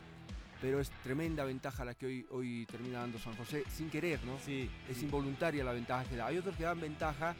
pero 0.61 0.81
es 0.81 0.91
tremenda 1.03 1.45
ventaja 1.45 1.85
la 1.85 1.95
que 1.95 2.07
hoy, 2.07 2.27
hoy 2.31 2.67
termina 2.67 3.01
dando 3.01 3.19
San 3.19 3.35
José, 3.37 3.65
sin 3.69 3.91
querer, 3.91 4.23
¿no? 4.25 4.39
Sí. 4.39 4.71
Es 4.89 5.03
involuntaria 5.03 5.65
la 5.65 5.73
ventaja 5.73 6.05
que 6.05 6.17
da. 6.17 6.27
Hay 6.27 6.39
otros 6.39 6.57
que 6.57 6.65
dan 6.65 6.81
ventaja 6.81 7.35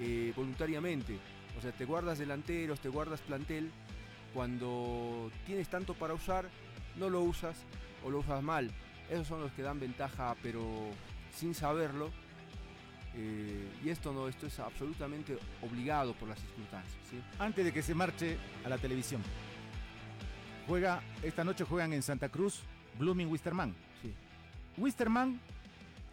eh, 0.00 0.32
voluntariamente, 0.36 1.18
o 1.58 1.62
sea, 1.62 1.72
te 1.72 1.84
guardas 1.84 2.18
delanteros, 2.18 2.80
te 2.80 2.88
guardas 2.88 3.20
plantel, 3.20 3.70
cuando 4.32 5.30
tienes 5.46 5.68
tanto 5.68 5.94
para 5.94 6.14
usar, 6.14 6.48
no 6.96 7.08
lo 7.08 7.22
usas 7.22 7.56
o 8.04 8.10
lo 8.10 8.18
usas 8.18 8.42
mal. 8.42 8.70
Esos 9.08 9.26
son 9.26 9.40
los 9.40 9.52
que 9.52 9.62
dan 9.62 9.78
ventaja, 9.78 10.34
pero 10.42 10.64
sin 11.32 11.54
saberlo. 11.54 12.10
Eh, 13.16 13.70
y 13.84 13.88
esto 13.90 14.12
no, 14.12 14.26
esto 14.28 14.46
es 14.46 14.58
absolutamente 14.58 15.38
obligado 15.62 16.14
por 16.14 16.28
las 16.28 16.38
circunstancias. 16.40 16.96
¿sí? 17.08 17.20
Antes 17.38 17.64
de 17.64 17.72
que 17.72 17.82
se 17.82 17.94
marche 17.94 18.36
a 18.64 18.68
la 18.68 18.78
televisión. 18.78 19.22
Juega, 20.66 21.02
esta 21.22 21.44
noche 21.44 21.64
juegan 21.64 21.92
en 21.92 22.02
Santa 22.02 22.28
Cruz, 22.28 22.60
Blooming 22.98 23.28
Wisterman. 23.30 23.74
Sí. 24.02 24.12
Wisterman 24.78 25.40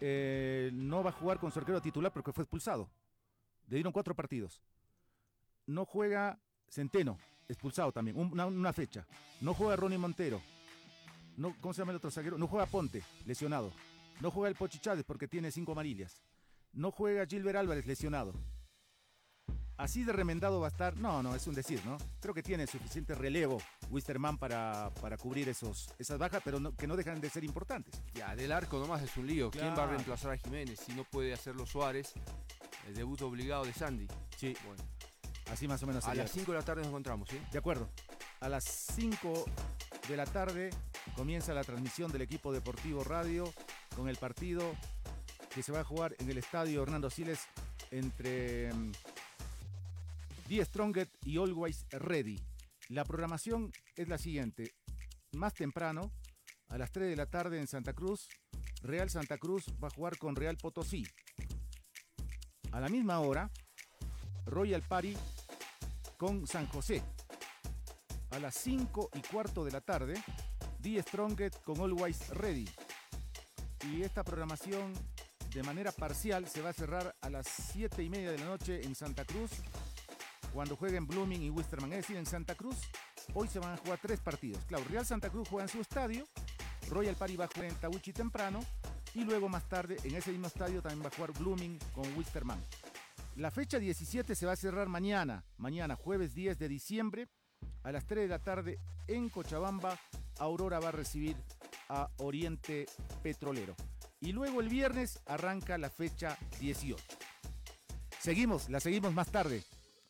eh, 0.00 0.70
no 0.74 1.02
va 1.02 1.10
a 1.10 1.12
jugar 1.14 1.38
con 1.38 1.50
su 1.50 1.58
arquero 1.58 1.80
titular 1.80 2.12
porque 2.12 2.32
fue 2.32 2.44
expulsado. 2.44 2.88
Le 3.68 3.76
dieron 3.76 3.92
cuatro 3.92 4.14
partidos. 4.14 4.60
No 5.66 5.84
juega 5.86 6.38
Centeno, 6.68 7.18
expulsado 7.48 7.92
también, 7.92 8.16
un- 8.18 8.32
una, 8.32 8.46
una 8.46 8.72
fecha. 8.72 9.06
No 9.40 9.54
juega 9.54 9.76
Ronnie 9.76 9.98
Montero. 9.98 10.40
No, 11.36 11.56
¿Cómo 11.60 11.72
se 11.72 11.80
llama 11.80 11.92
el 11.92 11.96
otro 11.96 12.10
zaguero? 12.10 12.36
No 12.36 12.46
juega 12.46 12.66
Ponte, 12.66 13.02
lesionado. 13.24 13.72
No 14.20 14.30
juega 14.30 14.48
el 14.50 14.54
Pochi 14.54 14.78
Chávez 14.78 15.04
porque 15.04 15.26
tiene 15.26 15.50
cinco 15.50 15.72
amarillas. 15.72 16.20
No 16.72 16.90
juega 16.90 17.26
Gilbert 17.26 17.58
Álvarez, 17.58 17.86
lesionado. 17.86 18.32
Así 19.76 20.04
de 20.04 20.12
remendado 20.12 20.60
va 20.60 20.68
a 20.68 20.70
estar. 20.70 20.96
No, 20.96 21.22
no, 21.22 21.34
es 21.34 21.46
un 21.46 21.54
decir, 21.54 21.84
¿no? 21.84 21.96
Creo 22.20 22.34
que 22.34 22.42
tiene 22.42 22.66
suficiente 22.66 23.14
relevo 23.14 23.58
Wisterman 23.90 24.38
para, 24.38 24.90
para 25.00 25.16
cubrir 25.16 25.48
esos, 25.48 25.88
esas 25.98 26.18
bajas, 26.18 26.40
pero 26.44 26.60
no- 26.60 26.76
que 26.76 26.86
no 26.86 26.94
dejan 26.96 27.20
de 27.20 27.28
ser 27.28 27.42
importantes. 27.42 28.00
Ya, 28.14 28.36
del 28.36 28.52
arco 28.52 28.78
nomás 28.78 29.02
es 29.02 29.16
un 29.16 29.26
lío. 29.26 29.50
¿Quién 29.50 29.74
va 29.76 29.84
a 29.84 29.86
reemplazar 29.88 30.32
a 30.32 30.36
Jiménez 30.36 30.78
si 30.78 30.92
no 30.92 31.04
puede 31.04 31.32
hacerlo 31.32 31.66
Suárez? 31.66 32.12
El 32.86 32.94
debut 32.94 33.20
obligado 33.22 33.64
de 33.64 33.72
Sandy. 33.72 34.06
Sí. 34.36 34.54
Bueno. 34.66 34.82
Así 35.50 35.66
más 35.66 35.82
o 35.82 35.86
menos. 35.86 36.04
A 36.04 36.08
sería. 36.08 36.22
las 36.22 36.32
5 36.32 36.52
de 36.52 36.58
la 36.58 36.64
tarde 36.64 36.82
nos 36.82 36.88
encontramos, 36.88 37.28
¿sí? 37.28 37.40
De 37.50 37.58
acuerdo. 37.58 37.88
A 38.40 38.48
las 38.48 38.64
5 38.64 39.44
de 40.08 40.16
la 40.16 40.26
tarde 40.26 40.70
comienza 41.16 41.52
la 41.54 41.64
transmisión 41.64 42.12
del 42.12 42.22
equipo 42.22 42.52
deportivo 42.52 43.02
radio 43.02 43.52
con 43.96 44.08
el 44.08 44.16
partido 44.16 44.62
que 45.54 45.62
se 45.62 45.72
va 45.72 45.80
a 45.80 45.84
jugar 45.84 46.14
en 46.18 46.30
el 46.30 46.38
estadio 46.38 46.82
Hernando 46.82 47.10
Siles 47.10 47.40
entre 47.90 48.72
mm, 48.72 48.92
Die 50.48 50.64
Strongest 50.64 51.14
y 51.24 51.36
Always 51.36 51.86
Ready. 51.90 52.40
La 52.88 53.04
programación 53.04 53.72
es 53.96 54.08
la 54.08 54.18
siguiente. 54.18 54.74
Más 55.32 55.54
temprano, 55.54 56.12
a 56.68 56.78
las 56.78 56.90
3 56.90 57.08
de 57.08 57.16
la 57.16 57.26
tarde 57.26 57.58
en 57.58 57.66
Santa 57.66 57.92
Cruz, 57.92 58.28
Real 58.82 59.10
Santa 59.10 59.38
Cruz 59.38 59.66
va 59.82 59.88
a 59.88 59.90
jugar 59.90 60.16
con 60.18 60.36
Real 60.36 60.56
Potosí. 60.56 61.06
A 62.72 62.80
la 62.80 62.88
misma 62.88 63.20
hora, 63.20 63.50
Royal 64.46 64.82
Party 64.82 65.16
con 66.16 66.46
San 66.46 66.66
José. 66.66 67.02
A 68.30 68.38
las 68.38 68.54
5 68.56 69.10
y 69.14 69.20
cuarto 69.20 69.64
de 69.64 69.70
la 69.70 69.82
tarde, 69.82 70.14
The 70.80 71.02
Strongest 71.02 71.62
con 71.62 71.80
Always 71.80 72.30
Ready. 72.30 72.68
Y 73.90 74.02
esta 74.02 74.24
programación 74.24 74.92
de 75.54 75.62
manera 75.62 75.92
parcial 75.92 76.48
se 76.48 76.62
va 76.62 76.70
a 76.70 76.72
cerrar 76.72 77.14
a 77.20 77.28
las 77.28 77.46
7 77.46 78.02
y 78.02 78.08
media 78.08 78.32
de 78.32 78.38
la 78.38 78.46
noche 78.46 78.80
en 78.82 78.94
Santa 78.94 79.24
Cruz, 79.24 79.50
cuando 80.52 80.76
jueguen 80.76 81.06
Blooming 81.06 81.42
y 81.42 81.50
Wisterman. 81.50 81.92
Es 81.92 81.98
decir, 81.98 82.16
en 82.16 82.26
Santa 82.26 82.54
Cruz 82.54 82.76
hoy 83.34 83.48
se 83.48 83.58
van 83.58 83.72
a 83.72 83.76
jugar 83.76 83.98
tres 84.00 84.20
partidos. 84.20 84.64
Claro, 84.64 84.84
Real 84.88 85.04
Santa 85.04 85.30
Cruz 85.30 85.48
juega 85.48 85.64
en 85.64 85.68
su 85.68 85.80
estadio, 85.80 86.26
Royal 86.88 87.16
Party 87.16 87.36
va 87.36 87.44
a 87.44 87.48
jugar 87.48 87.66
en 87.66 87.74
Tawichi 87.76 88.12
temprano 88.12 88.60
y 89.14 89.24
luego 89.24 89.48
más 89.48 89.68
tarde 89.68 89.96
en 90.04 90.14
ese 90.14 90.30
mismo 90.30 90.46
estadio 90.46 90.80
también 90.80 91.04
va 91.04 91.08
a 91.08 91.14
jugar 91.14 91.32
Blooming 91.32 91.78
con 91.94 92.16
Wisterman. 92.16 92.60
La 93.36 93.50
fecha 93.50 93.78
17 93.78 94.34
se 94.34 94.46
va 94.46 94.52
a 94.52 94.56
cerrar 94.56 94.88
mañana, 94.88 95.44
mañana 95.58 95.96
jueves 95.96 96.34
10 96.34 96.58
de 96.58 96.68
diciembre, 96.68 97.28
a 97.82 97.92
las 97.92 98.06
3 98.06 98.24
de 98.24 98.28
la 98.28 98.38
tarde 98.38 98.78
en 99.06 99.28
Cochabamba. 99.28 99.98
Aurora 100.38 100.80
va 100.80 100.88
a 100.88 100.92
recibir 100.92 101.36
a 101.88 102.08
Oriente 102.18 102.86
Petrolero. 103.22 103.76
Y 104.22 104.30
luego 104.30 104.60
el 104.60 104.68
viernes 104.68 105.18
arranca 105.26 105.76
la 105.78 105.90
fecha 105.90 106.38
18. 106.60 107.04
Seguimos, 108.20 108.70
la 108.70 108.78
seguimos 108.78 109.12
más 109.12 109.32
tarde, 109.32 109.64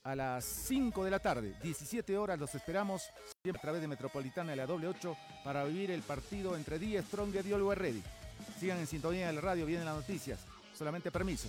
a 0.04 0.14
las 0.14 0.44
5 0.44 1.02
de 1.04 1.10
la 1.10 1.18
tarde, 1.18 1.54
17 1.62 2.18
horas, 2.18 2.38
los 2.38 2.54
esperamos 2.54 3.04
siempre 3.42 3.60
a 3.60 3.62
través 3.62 3.80
de 3.80 3.88
Metropolitana 3.88 4.50
de 4.50 4.56
la 4.56 4.66
doble 4.66 4.88
8 4.88 5.16
para 5.42 5.64
vivir 5.64 5.90
el 5.90 6.02
partido 6.02 6.56
entre 6.56 6.78
Díaz 6.78 7.06
Strong 7.06 7.34
y 7.34 7.52
Always 7.54 7.78
Ready. 7.78 8.02
Sigan 8.60 8.78
en 8.80 8.86
sintonía 8.86 9.28
de 9.28 9.32
la 9.32 9.40
radio, 9.40 9.64
vienen 9.64 9.86
las 9.86 9.96
noticias. 9.96 10.40
Solamente 10.74 11.10
permiso. 11.10 11.48